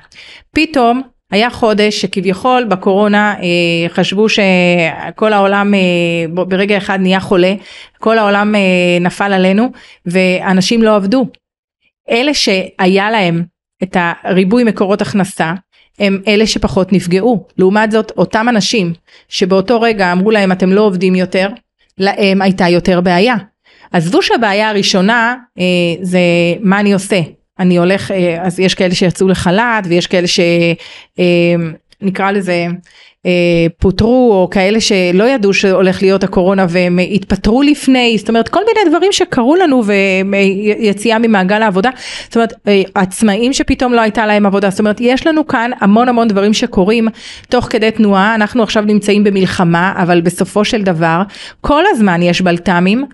פתאום 0.55 1.03
היה 1.33 1.51
חודש 1.51 2.01
שכביכול 2.01 2.65
בקורונה 2.65 3.35
אה, 3.35 3.89
חשבו 3.89 4.27
שכל 4.29 5.33
העולם 5.33 5.75
אה, 5.75 6.45
ברגע 6.47 6.77
אחד 6.77 6.99
נהיה 7.01 7.21
חולה, 7.21 7.55
כל 7.99 8.19
העולם 8.19 8.55
אה, 8.55 8.61
נפל 9.01 9.33
עלינו 9.33 9.69
ואנשים 10.07 10.83
לא 10.83 10.97
עבדו. 10.97 11.27
אלה 12.11 12.35
שהיה 12.35 13.11
להם 13.11 13.43
את 13.83 13.97
הריבוי 14.01 14.65
מקורות 14.65 15.03
הכנסה 15.03 15.55
הם 15.99 16.23
אלה 16.27 16.47
שפחות 16.47 16.93
נפגעו. 16.93 17.47
לעומת 17.59 17.91
זאת 17.91 18.13
אותם 18.17 18.47
אנשים 18.49 18.93
שבאותו 19.29 19.81
רגע 19.81 20.13
אמרו 20.13 20.31
להם 20.31 20.53
אתם 20.53 20.73
לא 20.73 20.81
עובדים 20.81 21.15
יותר, 21.15 21.49
להם 21.99 22.43
הייתה 22.43 22.69
יותר 22.69 23.01
בעיה. 23.01 23.35
עזבו 23.93 24.23
שהבעיה 24.23 24.71
הראשונה 24.71 25.37
אה, 25.59 25.65
זה 26.03 26.21
מה 26.61 26.81
אני 26.81 26.93
עושה, 26.93 27.21
אני 27.59 27.79
הולך, 27.79 28.11
אה, 28.11 28.39
אז 28.43 28.61
יש 28.61 28.75
כאלה 28.75 28.95
שיצאו 28.95 29.29
לחל"ת 29.29 29.85
ויש 29.89 30.07
כאלה 30.07 30.27
שנקרא 30.27 32.27
אה, 32.27 32.33
לזה 32.33 32.67
אה, 33.27 33.67
פוטרו 33.79 34.33
או 34.33 34.51
כאלה 34.51 34.81
שלא 34.81 35.25
ידעו 35.25 35.55
שהולך 35.55 36.03
להיות 36.03 36.25
הקורונה 36.25 36.67
והם 36.69 36.99
התפטרו 37.13 37.63
לפני, 37.63 38.17
זאת 38.19 38.29
אומרת 38.29 38.49
כל 38.49 38.61
מיני 38.67 38.91
דברים 38.91 39.13
שקרו 39.13 39.57
לנו 39.57 39.83
ויציאה 39.87 41.19
ממעגל 41.19 41.63
העבודה, 41.63 41.91
זאת 42.25 42.37
אומרת 42.37 42.53
עצמאים 42.95 43.53
שפתאום 43.53 43.93
לא 43.93 44.01
הייתה 44.01 44.27
להם 44.27 44.47
עבודה, 44.47 44.71
זאת 44.71 44.81
אומרת 44.81 44.97
יש 45.01 45.27
לנו 45.27 45.47
כאן 45.47 45.71
המון 45.81 46.09
המון 46.09 46.29
דברים 46.29 46.55
שקורים 46.55 47.09
תוך 47.49 47.65
כדי 47.65 47.91
תנועה, 47.91 48.35
אנחנו 48.35 48.63
עכשיו 48.63 48.83
נמצאים 48.83 49.25
במלחמה 49.25 49.93
אבל 49.97 50.21
בסופו 50.21 50.65
של 50.65 50.83
דבר 50.83 51.23
כל 51.61 51.85
הזמן 51.91 52.23
יש 52.23 52.41
בלת"מים 52.41 53.07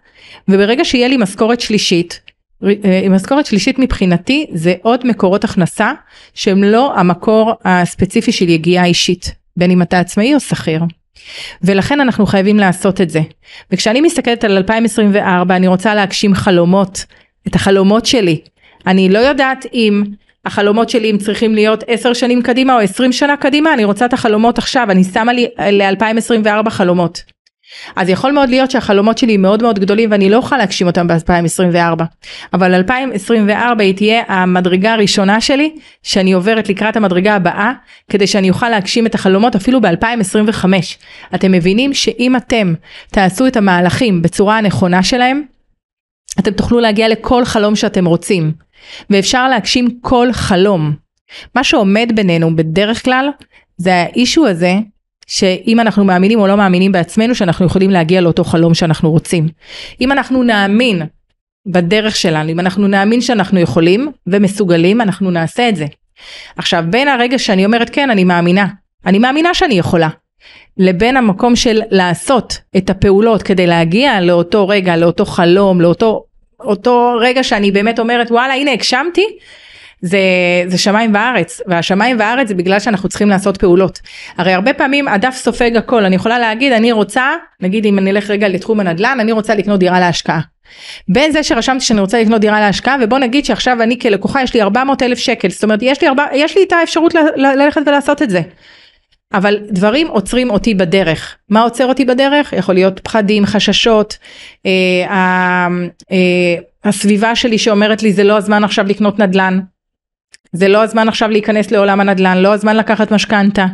וברגע 0.49 0.85
שיהיה 0.85 1.09
לי 1.09 1.17
משכורת 1.17 1.61
שלישית 1.61 2.28
משכורת 3.11 3.47
שלישית 3.47 3.79
מבחינתי 3.79 4.47
זה 4.53 4.75
עוד 4.83 5.07
מקורות 5.07 5.45
הכנסה 5.45 5.93
שהם 6.35 6.65
לא 6.65 6.93
המקור 6.97 7.55
הספציפי 7.65 8.33
של 8.33 8.49
יגיעה 8.49 8.85
אישית 8.85 9.35
בין 9.57 9.71
אם 9.71 9.83
אתה 9.83 10.01
עצמאי 10.01 10.35
או 10.35 10.41
שכיר. 10.41 10.83
ולכן 11.63 12.01
אנחנו 12.01 12.27
חייבים 12.27 12.57
לעשות 12.57 13.01
את 13.01 13.11
זה. 13.11 13.21
וכשאני 13.73 14.01
מסתכלת 14.01 14.45
על 14.45 14.57
2024 14.57 15.57
אני 15.57 15.67
רוצה 15.67 15.95
להגשים 15.95 16.35
חלומות, 16.35 17.05
את 17.49 17.55
החלומות 17.55 18.07
שלי. 18.07 18.41
אני 18.87 19.09
לא 19.09 19.19
יודעת 19.19 19.67
אם 19.75 20.03
החלומות 20.45 20.91
שלי 20.91 21.11
הם 21.11 21.19
צריכים 21.19 21.55
להיות 21.55 21.85
10 21.87 22.13
שנים 22.13 22.43
קדימה 22.43 22.75
או 22.75 22.81
20 22.81 23.13
שנה 23.13 23.37
קדימה, 23.37 23.75
אני 23.75 23.85
רוצה 23.85 24.05
את 24.07 24.13
החלומות 24.13 24.59
עכשיו, 24.59 24.91
אני 24.91 25.05
שמה 25.05 25.33
לי 25.33 25.47
ל-2024 25.59 26.71
חלומות. 26.71 27.23
אז 27.97 28.09
יכול 28.09 28.33
מאוד 28.33 28.49
להיות 28.49 28.71
שהחלומות 28.71 29.19
שלי 29.19 29.37
מאוד 29.37 29.63
מאוד 29.63 29.79
גדולים 29.79 30.11
ואני 30.11 30.31
לא 30.31 30.37
אוכל 30.37 30.57
להגשים 30.57 30.87
אותם 30.87 31.07
ב-2024 31.09 32.03
אבל 32.55 32.75
2024 32.75 33.85
היא 33.85 33.95
תהיה 33.95 34.23
המדרגה 34.29 34.93
הראשונה 34.93 35.41
שלי 35.41 35.75
שאני 36.03 36.33
עוברת 36.33 36.69
לקראת 36.69 36.97
המדרגה 36.97 37.35
הבאה 37.35 37.73
כדי 38.11 38.27
שאני 38.27 38.51
אוכל 38.51 38.69
להגשים 38.69 39.07
את 39.07 39.15
החלומות 39.15 39.57
אפילו 39.57 39.81
ב-2025 39.81 40.65
אתם 41.35 41.53
מבינים 41.53 41.95
שאם 41.95 42.37
אתם 42.37 42.75
תעשו 43.11 43.47
את 43.47 43.57
המהלכים 43.57 44.23
בצורה 44.23 44.59
הנכונה 44.59 45.03
שלהם 45.03 45.43
אתם 46.39 46.51
תוכלו 46.51 46.81
להגיע 46.81 47.09
לכל 47.09 47.45
חלום 47.45 47.77
שאתם 47.77 48.07
רוצים 48.07 48.53
ואפשר 49.11 49.49
להגשים 49.49 49.89
כל 50.01 50.29
חלום. 50.33 50.93
מה 51.55 51.65
שעומד 51.65 52.13
בינינו 52.15 52.57
בדרך 52.57 53.05
כלל 53.05 53.29
זה 53.77 53.95
האישו 53.95 54.47
הזה 54.47 54.75
שאם 55.29 55.81
אנחנו 55.81 56.05
מאמינים 56.05 56.41
או 56.41 56.47
לא 56.47 56.57
מאמינים 56.57 56.93
בעצמנו 56.93 57.35
שאנחנו 57.35 57.67
יכולים 57.67 57.91
להגיע 57.91 58.21
לאותו 58.21 58.45
חלום 58.45 58.75
שאנחנו 58.75 59.11
רוצים. 59.11 59.49
אם 60.01 60.13
אנחנו 60.13 60.43
נאמין 60.43 61.03
בדרך 61.67 62.17
שלנו, 62.17 62.51
אם 62.51 62.61
אנחנו 62.61 62.89
נאמין 62.89 63.21
שאנחנו 63.21 63.61
יכולים 63.61 64.13
ומסוגלים, 64.27 65.01
אנחנו 65.01 65.31
נעשה 65.31 65.69
את 65.69 65.77
זה. 65.77 65.87
עכשיו 66.57 66.85
בין 66.91 67.09
הרגע 67.09 67.39
שאני 67.39 67.65
אומרת 67.65 67.91
כן 67.91 68.11
אני 68.11 68.25
מאמינה, 68.25 68.67
אני 69.07 69.19
מאמינה 69.19 69.55
שאני 69.55 69.75
יכולה, 69.75 70.09
לבין 70.77 71.17
המקום 71.17 71.57
של 71.57 71.81
לעשות 71.91 72.59
את 72.77 72.91
הפעולות 72.91 73.43
כדי 73.43 73.67
להגיע 73.67 74.21
לאותו 74.21 74.69
רגע, 74.69 74.97
לאותו 74.97 75.25
חלום, 75.25 75.81
לאותו 75.81 76.25
אותו 76.61 77.17
רגע 77.21 77.45
שאני 77.45 77.71
באמת 77.71 77.99
אומרת 77.99 78.31
וואלה 78.31 78.55
הנה 78.55 78.73
הגשמתי, 78.73 79.27
זה, 80.03 80.19
זה 80.67 80.79
שמיים 80.79 81.15
וארץ 81.15 81.61
והשמיים 81.67 82.17
וארץ 82.19 82.49
זה 82.49 82.55
בגלל 82.55 82.81
שאנחנו 82.81 83.09
צריכים 83.09 83.29
לעשות 83.29 83.57
פעולות. 83.57 84.01
הרי 84.37 84.53
הרבה 84.53 84.75
פעמים 84.75 85.09
הדף 85.09 85.35
סופג 85.35 85.77
הכל 85.77 86.05
אני 86.05 86.17
יכולה 86.17 86.39
להגיד 86.39 86.73
אני 86.73 86.93
רוצה 86.93 87.33
נגיד 87.61 87.87
אם 87.87 87.99
אני 87.99 88.11
אלך 88.11 88.31
רגע 88.31 88.49
לתחום 88.49 88.81
הנדל"ן 88.81 89.19
אני 89.21 89.33
רוצה 89.33 89.55
לקנות 89.55 89.81
דירה 89.81 90.01
להשקעה. 90.01 90.41
בין 91.09 91.33
זה 91.33 91.43
שרשמתי 91.43 91.85
שאני 91.85 92.01
רוצה 92.01 92.23
לקנות 92.23 92.41
דירה 92.41 92.61
להשקעה 92.61 92.97
ובוא 93.01 93.19
נגיד 93.19 93.45
שעכשיו 93.45 93.83
אני 93.83 93.99
כלקוחה 93.99 94.43
יש 94.43 94.55
לי 94.55 94.63
400 94.63 95.03
אלף 95.03 95.19
שקל 95.19 95.51
זאת 95.51 95.65
אומרת 95.65 95.79
יש 95.83 96.03
לי, 96.03 96.09
4, 96.09 96.25
יש 96.35 96.57
לי 96.57 96.65
את 96.65 96.73
האפשרות 96.73 97.15
ל- 97.15 97.19
ל- 97.37 97.63
ללכת 97.63 97.81
ולעשות 97.87 98.23
את 98.23 98.31
זה. 98.31 98.41
אבל 99.35 99.59
דברים 99.71 100.09
עוצרים 100.09 100.51
אותי 100.51 100.75
בדרך. 100.75 101.37
מה 101.49 101.63
עוצר 101.63 101.87
אותי 101.87 102.05
בדרך? 102.05 102.53
יכול 102.53 102.75
להיות 102.75 103.01
פחדים, 103.01 103.47
חששות, 103.47 104.17
אה, 104.67 104.71
אה, 106.13 106.57
הסביבה 106.85 107.37
שלי 107.37 107.59
שאומרת 107.59 108.03
לי 108.03 108.13
זה 108.13 108.25
לא 108.25 108.37
הזמן 108.37 108.65
עכשיו 108.65 108.87
לקנות 108.87 109.19
נדל"ן, 109.19 109.61
זה 110.53 110.69
לא 110.69 110.83
הזמן 110.83 111.09
עכשיו 111.09 111.29
להיכנס 111.29 111.71
לעולם 111.71 112.01
הנדל"ן, 112.01 112.39
לא 112.39 112.55
הזמן 112.55 112.77
לקחת 112.77 113.13
משכנתה. 113.13 113.67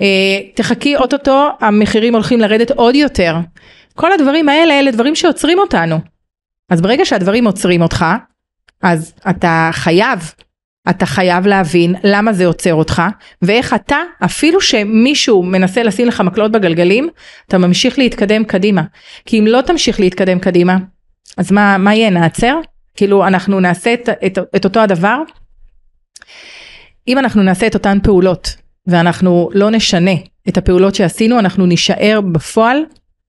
אה, 0.00 0.40
תחכי 0.54 0.96
אוטוטו 0.96 1.48
המחירים 1.60 2.14
הולכים 2.14 2.40
לרדת 2.40 2.70
עוד 2.70 2.94
יותר. 2.94 3.36
כל 3.94 4.12
הדברים 4.12 4.48
האלה 4.48 4.80
אלה 4.80 4.90
דברים 4.90 5.14
שעוצרים 5.14 5.58
אותנו. 5.58 5.98
אז 6.70 6.80
ברגע 6.80 7.04
שהדברים 7.04 7.46
עוצרים 7.46 7.82
אותך, 7.82 8.04
אז 8.82 9.14
אתה 9.30 9.70
חייב, 9.72 10.32
אתה 10.90 11.06
חייב 11.06 11.46
להבין 11.46 11.94
למה 12.04 12.32
זה 12.32 12.46
עוצר 12.46 12.74
אותך, 12.74 13.02
ואיך 13.42 13.74
אתה, 13.74 13.96
אפילו 14.24 14.60
שמישהו 14.60 15.42
מנסה 15.42 15.82
לשים 15.82 16.08
לך 16.08 16.20
מקלות 16.20 16.52
בגלגלים, 16.52 17.08
אתה 17.46 17.58
ממשיך 17.58 17.98
להתקדם 17.98 18.44
קדימה. 18.44 18.82
כי 19.26 19.40
אם 19.40 19.46
לא 19.46 19.60
תמשיך 19.60 20.00
להתקדם 20.00 20.38
קדימה, 20.38 20.76
אז 21.36 21.52
מה, 21.52 21.78
מה 21.78 21.94
יהיה, 21.94 22.10
נעצר? 22.10 22.60
כאילו 22.96 23.26
אנחנו 23.26 23.60
נעשה 23.60 23.94
את, 23.94 24.08
את, 24.26 24.38
את 24.56 24.64
אותו 24.64 24.80
הדבר? 24.80 25.22
אם 27.08 27.18
אנחנו 27.18 27.42
נעשה 27.42 27.66
את 27.66 27.74
אותן 27.74 27.98
פעולות, 28.02 28.56
ואנחנו 28.86 29.50
לא 29.52 29.70
נשנה 29.70 30.10
את 30.48 30.58
הפעולות 30.58 30.94
שעשינו, 30.94 31.38
אנחנו 31.38 31.66
נישאר 31.66 32.20
בפועל 32.32 32.78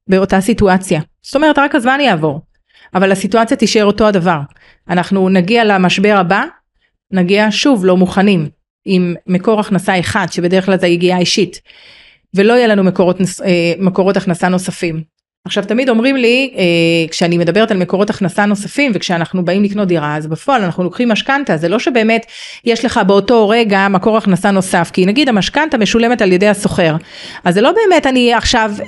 באותה 0.07 0.41
סיטואציה. 0.41 1.01
זאת 1.21 1.35
אומרת, 1.35 1.59
רק 1.59 1.75
הזמן 1.75 1.99
יעבור, 2.01 2.41
אבל 2.95 3.11
הסיטואציה 3.11 3.57
תישאר 3.57 3.85
אותו 3.85 4.07
הדבר. 4.07 4.39
אנחנו 4.89 5.29
נגיע 5.29 5.65
למשבר 5.65 6.15
הבא, 6.19 6.43
נגיע 7.11 7.47
שוב 7.51 7.85
לא 7.85 7.97
מוכנים, 7.97 8.49
עם 8.85 9.15
מקור 9.27 9.59
הכנסה 9.59 9.99
אחד, 9.99 10.27
שבדרך 10.31 10.65
כלל 10.65 10.79
זה 10.79 10.87
יגיעה 10.87 11.19
אישית, 11.19 11.61
ולא 12.33 12.53
יהיה 12.53 12.67
לנו 12.67 12.83
מקורות, 12.83 13.17
אה, 13.21 13.73
מקורות 13.79 14.17
הכנסה 14.17 14.49
נוספים. 14.49 15.03
עכשיו 15.45 15.63
תמיד 15.63 15.89
אומרים 15.89 16.15
לי 16.15 16.53
אה, 16.55 16.63
כשאני 17.11 17.37
מדברת 17.37 17.71
על 17.71 17.77
מקורות 17.77 18.09
הכנסה 18.09 18.45
נוספים 18.45 18.91
וכשאנחנו 18.95 19.45
באים 19.45 19.63
לקנות 19.63 19.87
דירה 19.87 20.17
אז 20.17 20.27
בפועל 20.27 20.63
אנחנו 20.63 20.83
לוקחים 20.83 21.09
משכנתה. 21.09 21.57
זה 21.57 21.69
לא 21.69 21.79
שבאמת 21.79 22.25
יש 22.65 22.85
לך 22.85 22.99
באותו 23.07 23.49
רגע 23.49 23.87
מקור 23.87 24.17
הכנסה 24.17 24.51
נוסף 24.51 24.89
כי 24.93 25.05
נגיד 25.05 25.29
המשכנתה 25.29 25.77
משולמת 25.77 26.21
על 26.21 26.31
ידי 26.31 26.47
הסוחר. 26.47 26.95
אז 27.43 27.53
זה 27.53 27.61
לא 27.61 27.71
באמת 27.71 28.07
אני 28.07 28.33
עכשיו 28.33 28.71
אה, 28.81 28.87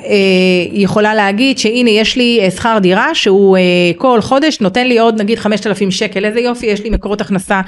יכולה 0.71 1.15
להגיד 1.15 1.57
שהנה 1.57 1.89
יש 1.89 2.15
לי 2.15 2.39
אה, 2.41 2.51
שכר 2.51 2.77
דירה 2.81 3.15
שהוא 3.15 3.57
אה, 3.57 3.61
כל 3.97 4.21
חודש 4.21 4.61
נותן 4.61 4.87
לי 4.87 4.99
עוד 4.99 5.21
נגיד 5.21 5.39
5,000 5.39 5.91
שקל. 5.91 6.25
איזה 6.25 6.39
יופי 6.39 6.65
יש 6.65 6.83
לי 6.83 6.89
מקורות 6.89 7.21
הכנסה 7.21 7.61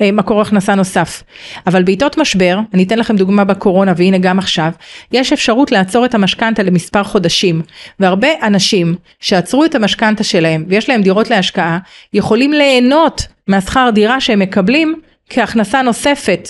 אה, 0.00 0.12
מקור 0.12 0.40
הכנסה 0.40 0.74
נוסף. 0.74 1.22
אבל 1.66 1.82
בעיתות 1.82 2.18
משבר 2.18 2.58
אני 2.74 2.82
אתן 2.82 2.98
לכם 2.98 3.16
דוגמה 3.16 3.44
בקורונה 3.44 3.92
והנה 3.96 4.18
גם 4.18 4.38
עכשיו 4.38 4.70
יש 5.12 5.32
אפשרות 5.32 5.72
לעצור 5.72 6.04
את 6.04 6.14
המשכנתה 6.14 6.62
למספר 6.62 7.02
חודשים. 7.02 7.62
והרבה 8.00 8.28
אנשים 8.42 8.94
שעצרו 9.20 9.64
את 9.64 9.74
המשכנתה 9.74 10.24
שלהם 10.24 10.64
ויש 10.68 10.88
להם 10.88 11.02
דירות 11.02 11.30
להשקעה 11.30 11.78
יכולים 12.12 12.52
ליהנות 12.52 13.26
מהשכר 13.46 13.90
דירה 13.94 14.20
שהם 14.20 14.38
מקבלים 14.38 15.00
כהכנסה 15.30 15.82
נוספת. 15.82 16.48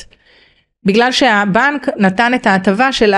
בגלל 0.84 1.12
שהבנק 1.12 1.88
נתן 1.96 2.34
את 2.34 2.46
ההטבה 2.46 2.92
של 2.92 3.14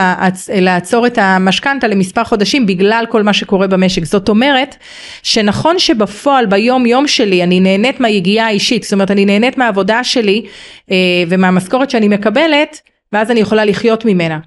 לעצור 0.49 1.07
את 1.07 1.19
המשכנתה 1.19 1.87
למספר 1.87 2.25
חודשים 2.25 2.67
בגלל 2.67 3.05
כל 3.09 3.23
מה 3.23 3.33
שקורה 3.33 3.67
במשק. 3.67 4.05
זאת 4.05 4.29
אומרת 4.29 4.77
שנכון 5.23 5.79
שבפועל 5.79 6.47
ביום 6.47 6.87
יום 6.87 7.09
שלי 7.09 7.43
אני 7.43 7.61
נהנית 7.61 8.01
מהיגיעה 8.01 8.47
האישית, 8.47 8.83
זאת 8.83 8.93
אומרת 8.93 9.11
אני 9.11 9.25
נהנית 9.25 9.59
מהעבודה 9.59 10.05
שלי 10.05 10.47
אה, 10.91 10.97
ומהמשכורת 11.29 11.91
שאני 11.91 12.09
מקבלת 12.09 12.81
ואז 13.13 13.31
אני 13.31 13.41
יכולה 13.41 13.65
לחיות 13.65 14.05
ממנה. 14.05 14.39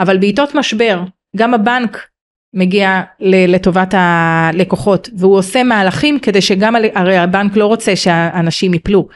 אבל 0.00 0.16
בעיתות 0.16 0.54
משבר 0.54 1.02
גם 1.36 1.54
הבנק 1.54 2.06
מגיע 2.54 3.02
לטובת 3.20 3.94
הלקוחות 3.96 5.08
והוא 5.18 5.36
עושה 5.36 5.62
מהלכים 5.62 6.18
כדי 6.18 6.40
שגם 6.40 6.74
הרי 6.94 7.16
הבנק 7.16 7.56
לא 7.56 7.66
רוצה 7.66 7.96
שהאנשים 7.96 8.74
יפלו 8.74 9.08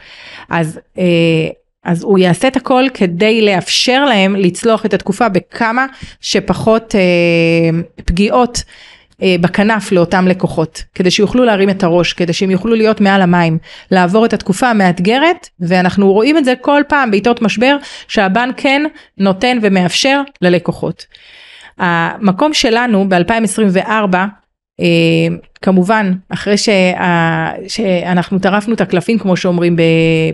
אז 0.49 0.79
אה, 0.97 1.03
אז 1.83 2.03
הוא 2.03 2.19
יעשה 2.19 2.47
את 2.47 2.55
הכל 2.55 2.83
כדי 2.93 3.41
לאפשר 3.41 4.05
להם 4.05 4.35
לצלוח 4.35 4.85
את 4.85 4.93
התקופה 4.93 5.29
בכמה 5.29 5.85
שפחות 6.21 6.95
אה, 6.95 7.79
פגיעות 8.05 8.63
אה, 9.21 9.35
בכנף 9.41 9.91
לאותם 9.91 10.27
לקוחות 10.27 10.83
כדי 10.95 11.11
שיוכלו 11.11 11.45
להרים 11.45 11.69
את 11.69 11.83
הראש 11.83 12.13
כדי 12.13 12.33
שהם 12.33 12.51
יוכלו 12.51 12.75
להיות 12.75 13.01
מעל 13.01 13.21
המים 13.21 13.57
לעבור 13.91 14.25
את 14.25 14.33
התקופה 14.33 14.69
המאתגרת 14.69 15.49
ואנחנו 15.59 16.13
רואים 16.13 16.37
את 16.37 16.45
זה 16.45 16.53
כל 16.61 16.81
פעם 16.87 17.11
בעיתות 17.11 17.41
משבר 17.41 17.77
שהבנק 18.07 18.61
כן 18.61 18.83
נותן 19.17 19.57
ומאפשר 19.61 20.21
ללקוחות. 20.41 21.05
המקום 21.79 22.53
שלנו 22.53 23.09
ב-2024 23.09 24.15
אה, 24.79 25.27
כמובן 25.61 26.13
אחרי 26.29 26.57
שה, 26.57 26.71
שאנחנו 27.67 28.39
טרפנו 28.39 28.73
את 28.73 28.81
הקלפים 28.81 29.19
כמו 29.19 29.37
שאומרים 29.37 29.75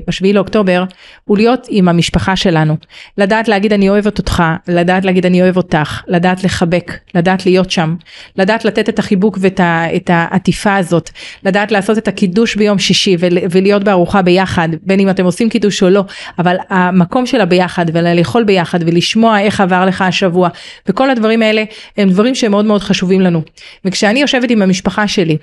בשביעי 0.08 0.34
לאוקטובר 0.34 0.84
הוא 1.26 1.38
להיות 1.38 1.68
עם 1.70 1.88
המשפחה 1.88 2.36
שלנו. 2.36 2.78
לדעת 3.18 3.48
להגיד 3.48 3.74
אני 3.74 3.90
אוהבת 3.90 4.18
אותך 4.18 4.44
לדעת 4.68 5.06
להגיד 5.06 5.26
אני 5.26 5.42
אוהב 5.42 5.58
אותך 5.58 6.02
לדעת 6.08 6.44
לחבק 6.44 6.92
לדעת 7.16 7.46
להיות 7.46 7.72
שם 7.72 7.96
לדעת 8.36 8.66
לתת 8.66 8.90
את 8.90 9.00
החיבוק 9.00 9.38
ואת 9.42 10.10
העטיפה 10.10 10.76
הזאת 10.76 11.10
לדעת 11.44 11.72
לעשות 11.72 11.98
את 11.98 12.08
הקידוש 12.08 12.56
ביום 12.56 12.80
שישי 12.80 13.16
ולהיות 13.52 13.84
בארוחה 13.84 14.22
ביחד 14.22 14.70
בין 14.84 15.00
אם 15.00 15.10
אתם 15.10 15.26
עושים 15.26 15.50
קידוש 15.50 15.84
או 15.84 15.90
לא 15.90 16.04
אבל 16.40 16.56
המקום 16.70 17.26
של 17.26 17.42
הביחד 17.42 17.86
ולאכול 17.94 18.44
ביחד 18.44 18.80
ולשמוע 18.86 19.40
איך 19.40 19.62
עבר 19.62 19.86
לך 19.86 20.02
השבוע 20.02 20.50
וכל 20.88 21.10
הדברים 21.10 21.42
האלה 21.42 21.64
הם 21.98 22.10
דברים 22.10 22.36
שהם 22.36 22.52
מאוד 22.52 22.66
מאוד 22.66 22.82
חשובים 22.82 23.22
לנו. 23.22 23.42
וכשאני 23.86 24.20
יושבת 24.20 24.52
עם 24.52 24.62
המשפחה 24.62 25.08
שלי 25.16 25.38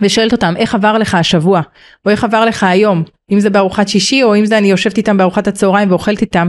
ושואלת 0.00 0.32
אותם 0.32 0.54
איך 0.56 0.74
עבר 0.74 0.98
לך 0.98 1.14
השבוע? 1.14 1.60
או 2.06 2.10
איך 2.10 2.24
עבר 2.24 2.44
לך 2.44 2.62
היום? 2.62 3.02
אם 3.32 3.40
זה 3.40 3.50
בארוחת 3.50 3.88
שישי 3.88 4.22
או 4.22 4.36
אם 4.36 4.46
זה 4.46 4.58
אני 4.58 4.70
יושבת 4.70 4.96
איתם 4.96 5.16
בארוחת 5.16 5.48
הצהריים 5.48 5.90
ואוכלת 5.90 6.20
איתם 6.20 6.48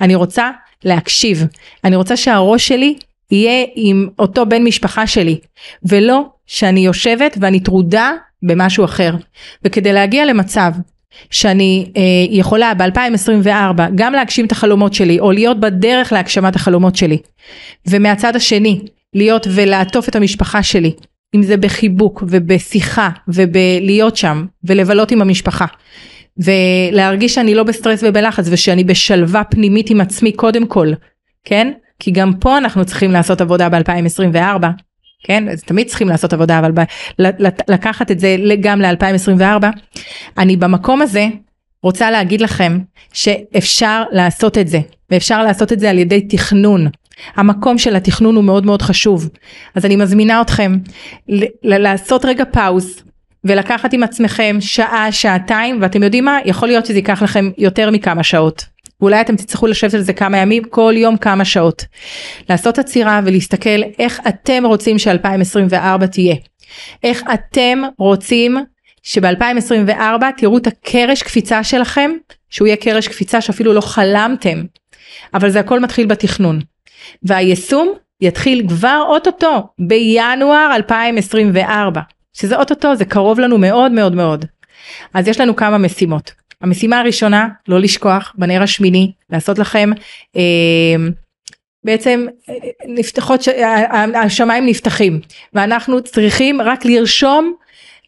אני 0.00 0.14
רוצה 0.14 0.50
להקשיב. 0.84 1.46
אני 1.84 1.96
רוצה 1.96 2.16
שהראש 2.16 2.68
שלי 2.68 2.94
יהיה 3.30 3.66
עם 3.74 4.08
אותו 4.18 4.46
בן 4.46 4.64
משפחה 4.64 5.06
שלי 5.06 5.38
ולא 5.82 6.24
שאני 6.46 6.80
יושבת 6.80 7.36
ואני 7.40 7.60
טרודה 7.60 8.12
במשהו 8.42 8.84
אחר. 8.84 9.14
וכדי 9.64 9.92
להגיע 9.92 10.24
למצב 10.24 10.72
שאני 11.30 11.92
אה, 11.96 12.02
יכולה 12.30 12.74
ב-2024 12.74 13.82
גם 13.94 14.12
להגשים 14.12 14.46
את 14.46 14.52
החלומות 14.52 14.94
שלי 14.94 15.20
או 15.20 15.32
להיות 15.32 15.60
בדרך 15.60 16.12
להגשמת 16.12 16.56
החלומות 16.56 16.96
שלי 16.96 17.18
ומהצד 17.86 18.36
השני 18.36 18.80
להיות 19.14 19.46
ולעטוף 19.50 20.08
את 20.08 20.16
המשפחה 20.16 20.62
שלי 20.62 20.92
אם 21.34 21.42
זה 21.42 21.56
בחיבוק 21.56 22.22
ובשיחה 22.28 23.10
ובלהיות 23.28 24.16
שם 24.16 24.46
ולבלות 24.64 25.10
עם 25.10 25.22
המשפחה 25.22 25.66
ולהרגיש 26.38 27.34
שאני 27.34 27.54
לא 27.54 27.62
בסטרס 27.62 28.00
ובלחץ 28.02 28.44
ושאני 28.50 28.84
בשלווה 28.84 29.44
פנימית 29.44 29.90
עם 29.90 30.00
עצמי 30.00 30.32
קודם 30.32 30.66
כל, 30.66 30.88
כן? 31.44 31.72
כי 31.98 32.10
גם 32.10 32.32
פה 32.40 32.58
אנחנו 32.58 32.84
צריכים 32.84 33.10
לעשות 33.10 33.40
עבודה 33.40 33.68
ב-2024, 33.68 34.66
כן? 35.24 35.48
אז 35.48 35.62
תמיד 35.62 35.86
צריכים 35.86 36.08
לעשות 36.08 36.32
עבודה 36.32 36.58
אבל 36.58 36.72
ב- 36.72 36.84
לקחת 37.68 38.10
את 38.10 38.20
זה 38.20 38.36
גם 38.60 38.80
ל-2024. 38.80 39.64
אני 40.38 40.56
במקום 40.56 41.02
הזה 41.02 41.26
רוצה 41.82 42.10
להגיד 42.10 42.40
לכם 42.40 42.78
שאפשר 43.12 44.02
לעשות 44.12 44.58
את 44.58 44.68
זה 44.68 44.80
ואפשר 45.10 45.42
לעשות 45.42 45.72
את 45.72 45.80
זה 45.80 45.90
על 45.90 45.98
ידי 45.98 46.20
תכנון. 46.20 46.88
המקום 47.36 47.78
של 47.78 47.96
התכנון 47.96 48.36
הוא 48.36 48.44
מאוד 48.44 48.66
מאוד 48.66 48.82
חשוב. 48.82 49.28
אז 49.74 49.84
אני 49.84 49.96
מזמינה 49.96 50.40
אתכם 50.40 50.76
לעשות 51.62 52.24
רגע 52.24 52.44
פאוז 52.44 53.02
ולקחת 53.44 53.92
עם 53.92 54.02
עצמכם 54.02 54.56
שעה, 54.60 55.12
שעתיים, 55.12 55.78
ואתם 55.82 56.02
יודעים 56.02 56.24
מה? 56.24 56.38
יכול 56.44 56.68
להיות 56.68 56.86
שזה 56.86 56.98
ייקח 56.98 57.22
לכם 57.22 57.50
יותר 57.58 57.90
מכמה 57.90 58.22
שעות. 58.22 58.64
ואולי 59.00 59.20
אתם 59.20 59.36
תצטרכו 59.36 59.66
לשבת 59.66 59.94
על 59.94 60.00
זה 60.00 60.12
כמה 60.12 60.38
ימים, 60.38 60.64
כל 60.64 60.94
יום 60.96 61.16
כמה 61.16 61.44
שעות. 61.44 61.84
לעשות 62.50 62.78
עצירה 62.78 63.20
ולהסתכל 63.24 63.82
איך 63.98 64.20
אתם 64.28 64.66
רוצים 64.66 64.98
ש-2024 64.98 66.06
תהיה. 66.06 66.36
איך 67.02 67.22
אתם 67.34 67.82
רוצים 67.98 68.56
שב-2024 69.02 70.24
תראו 70.36 70.58
את 70.58 70.66
הקרש 70.66 71.22
קפיצה 71.22 71.64
שלכם, 71.64 72.10
שהוא 72.50 72.66
יהיה 72.66 72.76
קרש 72.76 73.08
קפיצה 73.08 73.40
שאפילו 73.40 73.72
לא 73.72 73.80
חלמתם. 73.80 74.62
אבל 75.34 75.50
זה 75.50 75.60
הכל 75.60 75.80
מתחיל 75.80 76.06
בתכנון. 76.06 76.60
והיישום 77.22 77.92
יתחיל 78.20 78.68
כבר 78.68 79.04
אוטוטו 79.08 79.68
בינואר 79.78 80.70
2024 80.74 82.00
שזה 82.32 82.56
אוטוטו 82.56 82.96
זה 82.96 83.04
קרוב 83.04 83.40
לנו 83.40 83.58
מאוד 83.58 83.92
מאוד 83.92 84.14
מאוד. 84.14 84.44
אז 85.14 85.28
יש 85.28 85.40
לנו 85.40 85.56
כמה 85.56 85.78
משימות. 85.78 86.32
המשימה 86.60 87.00
הראשונה 87.00 87.48
לא 87.68 87.80
לשכוח 87.80 88.34
בנר 88.38 88.62
השמיני 88.62 89.12
לעשות 89.30 89.58
לכם 89.58 89.90
אה, 90.36 90.42
בעצם 91.84 92.26
אה, 92.48 92.54
נפתחות 92.86 93.40
השמיים 94.14 94.66
נפתחים 94.66 95.20
ואנחנו 95.52 96.02
צריכים 96.02 96.60
רק 96.60 96.84
לרשום 96.84 97.54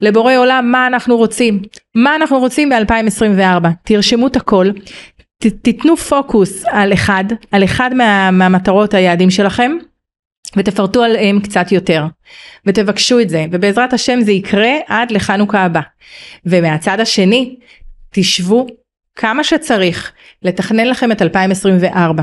לבורא 0.01 0.37
עולם 0.37 0.73
מה 0.73 0.87
אנחנו 0.87 1.17
רוצים, 1.17 1.63
מה 1.95 2.17
אנחנו 2.17 2.39
רוצים 2.39 2.69
ב-2024, 2.69 3.69
תרשמו 3.85 4.27
את 4.27 4.37
הכל, 4.37 4.67
תיתנו 5.39 5.97
פוקוס 5.97 6.65
על 6.67 6.93
אחד, 6.93 7.25
על 7.51 7.65
אחד 7.65 7.95
מה, 7.95 8.31
מהמטרות 8.31 8.95
היעדים 8.95 9.31
שלכם, 9.31 9.73
ותפרטו 10.57 11.03
עליהם 11.03 11.41
קצת 11.41 11.73
יותר, 11.73 12.05
ותבקשו 12.67 13.21
את 13.21 13.29
זה, 13.29 13.47
ובעזרת 13.53 13.93
השם 13.93 14.21
זה 14.21 14.33
יקרה 14.33 14.73
עד 14.87 15.11
לחנוכה 15.11 15.65
הבא. 15.65 15.81
ומהצד 16.47 17.01
השני, 17.01 17.57
תשבו 18.11 18.67
כמה 19.17 19.45
שצריך 19.45 20.13
לתכנן 20.43 20.87
לכם 20.87 21.13
את 21.13 21.23
2024, 21.23 22.23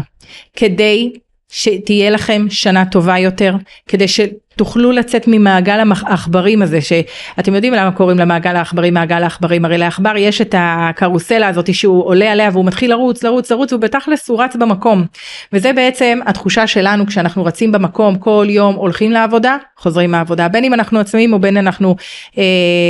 כדי 0.56 1.14
שתהיה 1.50 2.10
לכם 2.10 2.46
שנה 2.50 2.86
טובה 2.86 3.20
יותר, 3.20 3.56
כדי 3.88 4.08
תוכלו 4.56 4.92
לצאת 4.92 5.24
ממעגל 5.28 5.80
העכברים 6.06 6.62
הזה 6.62 6.80
שאתם 6.82 7.56
יודעים 7.56 7.74
למה 7.74 7.92
קוראים 7.92 8.20
למעגל 8.20 8.56
העכברים 8.56 8.94
מעגל 8.94 9.24
העכברים? 9.24 9.66
הרי 9.66 9.78
לעכבר 9.78 10.18
יש 10.18 10.42
את 10.42 10.56
הקרוסלה 10.58 11.48
הזאת 11.48 11.74
שהוא 11.74 12.06
עולה 12.06 12.32
עליה 12.32 12.50
והוא 12.54 12.66
מתחיל 12.66 12.90
לרוץ 12.90 13.24
לרוץ 13.24 13.52
לרוץ 13.52 13.74
ובתכלס 13.74 14.30
הוא 14.30 14.44
רץ 14.44 14.56
במקום. 14.56 15.06
וזה 15.54 15.74
בעצם 15.74 16.20
התחושה 16.26 16.68
שלנו 16.68 17.06
כשאנחנו 17.06 17.46
רצים 17.46 17.72
במקום 17.72 18.16
כל 18.16 18.46
יום 18.50 18.76
הולכים 18.76 19.12
לעבודה 19.12 19.58
חוזרים 19.78 20.12
מהעבודה. 20.12 20.48
בין 20.48 20.64
אם 20.64 20.74
אנחנו 20.74 21.00
עצמאים 21.00 21.34
או 21.34 21.40
בין 21.40 21.58
אנחנו 21.58 21.96
אה, 22.38 22.44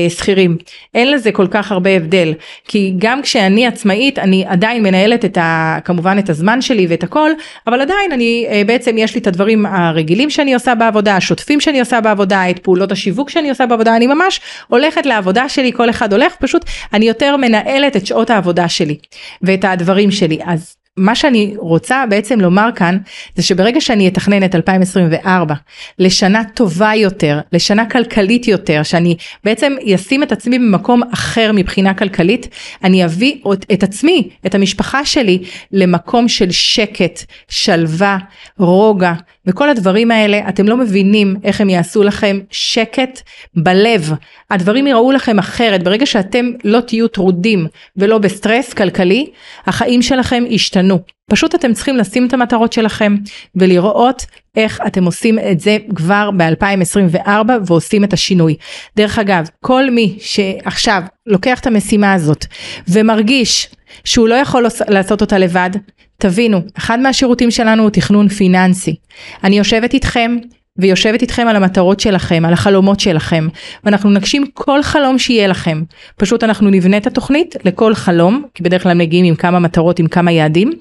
שכירים. 0.09 0.57
אין 0.93 1.11
לזה 1.11 1.31
כל 1.31 1.47
כך 1.51 1.71
הרבה 1.71 1.89
הבדל. 1.89 2.33
כי 2.67 2.93
גם 2.97 3.21
כשאני 3.21 3.67
עצמאית 3.67 4.19
אני 4.19 4.45
עדיין 4.47 4.83
מנהלת 4.83 5.25
את 5.25 5.37
ה, 5.37 5.77
כמובן 5.85 6.17
את 6.19 6.29
הזמן 6.29 6.61
שלי 6.61 6.87
ואת 6.89 7.03
הכל 7.03 7.31
אבל 7.67 7.81
עדיין 7.81 8.11
אני 8.11 8.45
אה, 8.49 8.61
בעצם 8.65 8.97
יש 8.97 9.15
לי 9.15 9.21
את 9.21 9.27
הדברים 9.27 9.65
הרגילים 9.65 10.29
שאני 10.29 10.53
עושה 10.53 10.75
בעבודה 10.75 11.15
השוטפים 11.15 11.52
השיתופים 11.57 11.59
שאני 11.59 11.79
עושה 11.79 12.01
בעבודה, 12.01 12.49
את 12.49 12.59
פעולות 12.59 12.91
השיווק 12.91 13.29
שאני 13.29 13.49
עושה 13.49 13.65
בעבודה, 13.65 13.95
אני 13.95 14.07
ממש 14.07 14.41
הולכת 14.67 15.05
לעבודה 15.05 15.49
שלי, 15.49 15.71
כל 15.73 15.89
אחד 15.89 16.13
הולך, 16.13 16.35
פשוט 16.35 16.65
אני 16.93 17.07
יותר 17.07 17.37
מנהלת 17.37 17.95
את 17.95 18.05
שעות 18.05 18.29
העבודה 18.29 18.69
שלי 18.69 18.97
ואת 19.41 19.65
הדברים 19.65 20.11
שלי. 20.11 20.39
אז 20.45 20.75
מה 20.97 21.15
שאני 21.15 21.53
רוצה 21.57 22.03
בעצם 22.09 22.41
לומר 22.41 22.69
כאן 22.75 22.97
זה 23.35 23.43
שברגע 23.43 23.81
שאני 23.81 24.07
אתכנן 24.07 24.43
את 24.43 24.55
2024 24.55 25.55
לשנה 25.99 26.43
טובה 26.53 26.91
יותר, 26.95 27.39
לשנה 27.53 27.89
כלכלית 27.89 28.47
יותר, 28.47 28.83
שאני 28.83 29.15
בעצם 29.43 29.73
אשים 29.95 30.23
את 30.23 30.31
עצמי 30.31 30.59
במקום 30.59 31.01
אחר 31.13 31.51
מבחינה 31.53 31.93
כלכלית, 31.93 32.47
אני 32.83 33.05
אביא 33.05 33.35
את 33.73 33.83
עצמי, 33.83 34.29
את 34.45 34.55
המשפחה 34.55 35.05
שלי, 35.05 35.39
למקום 35.71 36.27
של 36.27 36.51
שקט, 36.51 37.23
שלווה, 37.49 38.17
רוגע, 38.57 39.13
וכל 39.45 39.69
הדברים 39.69 40.11
האלה, 40.11 40.49
אתם 40.49 40.67
לא 40.67 40.77
מבינים 40.77 41.35
איך 41.43 41.61
הם 41.61 41.69
יעשו 41.69 42.03
לכם 42.03 42.39
שקט 42.51 43.21
בלב. 43.55 44.11
הדברים 44.51 44.87
יראו 44.87 45.11
לכם 45.11 45.39
אחרת, 45.39 45.83
ברגע 45.83 46.05
שאתם 46.05 46.45
לא 46.63 46.79
תהיו 46.79 47.07
טרודים 47.07 47.67
ולא 47.97 48.17
בסטרס 48.17 48.73
כלכלי, 48.73 49.27
החיים 49.65 50.01
שלכם 50.01 50.43
ישתנו. 50.49 50.82
פשוט 51.29 51.55
אתם 51.55 51.73
צריכים 51.73 51.97
לשים 51.97 52.27
את 52.27 52.33
המטרות 52.33 52.73
שלכם 52.73 53.15
ולראות 53.55 54.25
איך 54.55 54.79
אתם 54.87 55.05
עושים 55.05 55.39
את 55.39 55.59
זה 55.59 55.77
כבר 55.95 56.29
ב-2024 56.37 57.29
ועושים 57.65 58.03
את 58.03 58.13
השינוי. 58.13 58.55
דרך 58.95 59.19
אגב, 59.19 59.49
כל 59.65 59.89
מי 59.89 60.17
שעכשיו 60.19 61.03
לוקח 61.27 61.59
את 61.59 61.67
המשימה 61.67 62.13
הזאת 62.13 62.45
ומרגיש 62.87 63.69
שהוא 64.03 64.27
לא 64.27 64.35
יכול 64.35 64.65
לעשות 64.87 65.21
אותה 65.21 65.37
לבד, 65.37 65.69
תבינו, 66.17 66.61
אחד 66.77 66.99
מהשירותים 66.99 67.51
שלנו 67.51 67.83
הוא 67.83 67.89
תכנון 67.89 68.29
פיננסי. 68.29 68.95
אני 69.43 69.57
יושבת 69.57 69.93
איתכם 69.93 70.37
ויושבת 70.77 71.21
איתכם 71.21 71.47
על 71.47 71.55
המטרות 71.55 71.99
שלכם, 71.99 72.43
על 72.45 72.53
החלומות 72.53 72.99
שלכם, 72.99 73.47
ואנחנו 73.83 74.09
נגשים 74.09 74.45
כל 74.53 74.83
חלום 74.83 75.19
שיהיה 75.19 75.47
לכם. 75.47 75.83
פשוט 76.15 76.43
אנחנו 76.43 76.69
נבנה 76.69 76.97
את 76.97 77.07
התוכנית 77.07 77.55
לכל 77.65 77.95
חלום, 77.95 78.43
כי 78.53 78.63
בדרך 78.63 78.83
כלל 78.83 78.93
מגיעים 78.93 79.25
עם 79.25 79.35
כמה 79.35 79.59
מטרות, 79.59 79.99
עם 79.99 80.07
כמה 80.07 80.31
יעדים. 80.31 80.71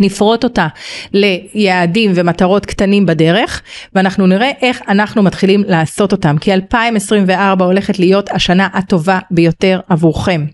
נפרוט 0.00 0.44
אותה 0.44 0.66
ליעדים 1.12 2.12
ומטרות 2.14 2.66
קטנים 2.66 3.06
בדרך 3.06 3.62
ואנחנו 3.94 4.26
נראה 4.26 4.50
איך 4.62 4.82
אנחנו 4.88 5.22
מתחילים 5.22 5.64
לעשות 5.66 6.12
אותם 6.12 6.36
כי 6.40 6.54
2024 6.54 7.64
הולכת 7.64 7.98
להיות 7.98 8.30
השנה 8.30 8.68
הטובה 8.72 9.18
ביותר 9.30 9.80
עבורכם. 9.88 10.46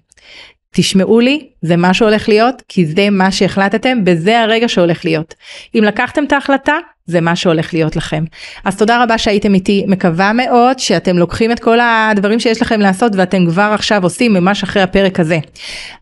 תשמעו 0.75 1.21
לי, 1.21 1.49
זה 1.63 1.77
מה 1.77 1.95
שהולך 1.95 2.29
להיות, 2.29 2.63
כי 2.69 2.87
זה 2.87 3.11
מה 3.11 3.31
שהחלטתם, 3.31 3.99
וזה 4.07 4.41
הרגע 4.41 4.69
שהולך 4.69 5.05
להיות. 5.05 5.35
אם 5.75 5.85
לקחתם 5.85 6.25
את 6.25 6.33
ההחלטה, 6.33 6.77
זה 7.07 7.21
מה 7.21 7.37
שהולך 7.37 7.75
להיות 7.75 7.97
לכם. 7.97 8.25
אז 8.65 8.77
תודה 8.77 9.03
רבה 9.03 9.19
שהייתם 9.19 9.55
איתי, 9.55 9.85
מקווה 9.89 10.33
מאוד 10.33 10.79
שאתם 10.79 11.19
לוקחים 11.19 11.53
את 11.53 11.61
כל 11.61 11.79
הדברים 11.81 12.41
שיש 12.41 12.63
לכם 12.63 12.81
לעשות 12.81 13.13
ואתם 13.17 13.47
כבר 13.47 13.71
עכשיו 13.75 14.03
עושים 14.03 14.35
ממש 14.35 14.63
אחרי 14.63 14.83
הפרק 14.83 15.21
הזה. 15.21 15.39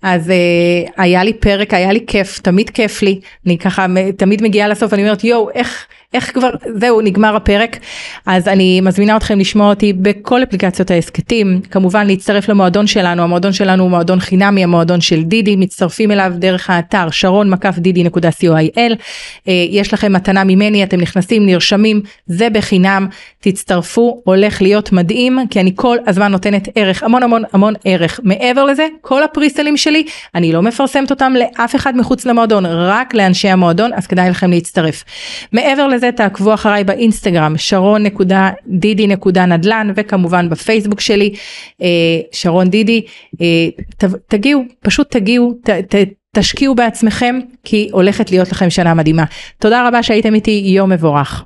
אז 0.02 0.28
uh, 0.28 0.92
היה 0.96 1.24
לי 1.24 1.32
פרק, 1.32 1.74
היה 1.74 1.92
לי 1.92 2.04
כיף, 2.06 2.38
תמיד 2.38 2.70
כיף 2.70 3.02
לי, 3.02 3.20
אני 3.46 3.58
ככה 3.58 3.87
תמיד 4.16 4.42
מגיעה 4.42 4.68
לסוף, 4.68 4.92
אני 4.92 5.02
אומרת 5.02 5.24
יואו, 5.24 5.50
איך... 5.54 5.87
איך 6.14 6.34
כבר, 6.34 6.50
זהו, 6.74 7.00
נגמר 7.00 7.37
הפרק. 7.37 7.78
אז 8.26 8.48
אני 8.48 8.80
מזמינה 8.80 9.16
אתכם 9.16 9.38
לשמוע 9.38 9.70
אותי 9.70 9.92
בכל 9.92 10.42
אפליקציות 10.42 10.90
ההסכתים, 10.90 11.61
כמובן 11.70 12.06
להצטרף 12.06 12.48
למועדון 12.48 12.87
שלנו, 12.87 13.22
המועדון 13.22 13.52
שלנו 13.52 13.82
הוא 13.82 13.90
מועדון 13.90 14.20
חינמי, 14.20 14.64
המועדון 14.64 15.00
של 15.00 15.22
דידי, 15.22 15.56
מצטרפים 15.56 16.11
אליו 16.11 16.32
דרך 16.37 16.70
האתר 16.70 17.11
שרון 17.11 17.50
מקף 17.50 17.78
דידי.co.il, 17.78 18.92
אה, 19.48 19.52
יש 19.70 19.94
לכם 19.94 20.12
מתנה 20.12 20.44
ממני, 20.44 20.84
אתם 20.84 20.97
נכנסים, 20.98 21.46
נרשמים, 21.46 22.00
זה 22.26 22.50
בחינם, 22.50 23.06
תצטרפו, 23.40 24.20
הולך 24.24 24.62
להיות 24.62 24.92
מדהים, 24.92 25.38
כי 25.50 25.61
אני 25.61 25.72
כל 25.74 25.96
הזמן 26.06 26.32
נותנת 26.32 26.68
ערך, 26.74 27.02
המון 27.02 27.22
המון 27.22 27.42
המון 27.52 27.74
ערך. 27.84 28.20
מעבר 28.22 28.64
לזה, 28.64 28.87
כל 29.00 29.22
הפריסלים 29.22 29.76
שלי, 29.76 30.04
אני 30.34 30.52
לא 30.52 30.62
מפרסמת 30.62 31.11
אותם 31.11 31.34
לאף 31.38 31.76
אחד 31.76 31.96
מחוץ 31.96 32.26
למועדון, 32.26 32.66
רק 32.66 33.14
לאנשי 33.14 33.48
המועדון, 33.48 33.90
אז 33.94 34.06
כדאי 34.06 34.30
לכם 34.30 34.50
להצטרף. 34.50 35.04
מעבר 35.52 35.88
לזה 35.88 36.11
תעקבו 36.12 36.54
אחריי 36.54 36.84
באינסטגרם 36.84 37.54
שרון.דידי.נדל"ן 37.56 39.92
וכמובן 39.96 40.48
בפייסבוק 40.48 41.00
שלי 41.00 41.34
אה, 41.82 41.88
שרון 42.32 42.70
דידי 42.70 43.02
אה, 43.40 43.46
תגיעו 44.28 44.64
פשוט 44.80 45.11
תגיעו 45.11 45.54
ת, 45.64 45.70
ת, 45.70 45.94
תשקיעו 46.36 46.74
בעצמכם 46.74 47.38
כי 47.64 47.88
הולכת 47.92 48.30
להיות 48.30 48.52
לכם 48.52 48.70
שנה 48.70 48.94
מדהימה. 48.94 49.24
תודה 49.58 49.88
רבה 49.88 50.02
שהייתם 50.02 50.34
איתי 50.34 50.62
יום 50.66 50.90
מבורך. 50.90 51.44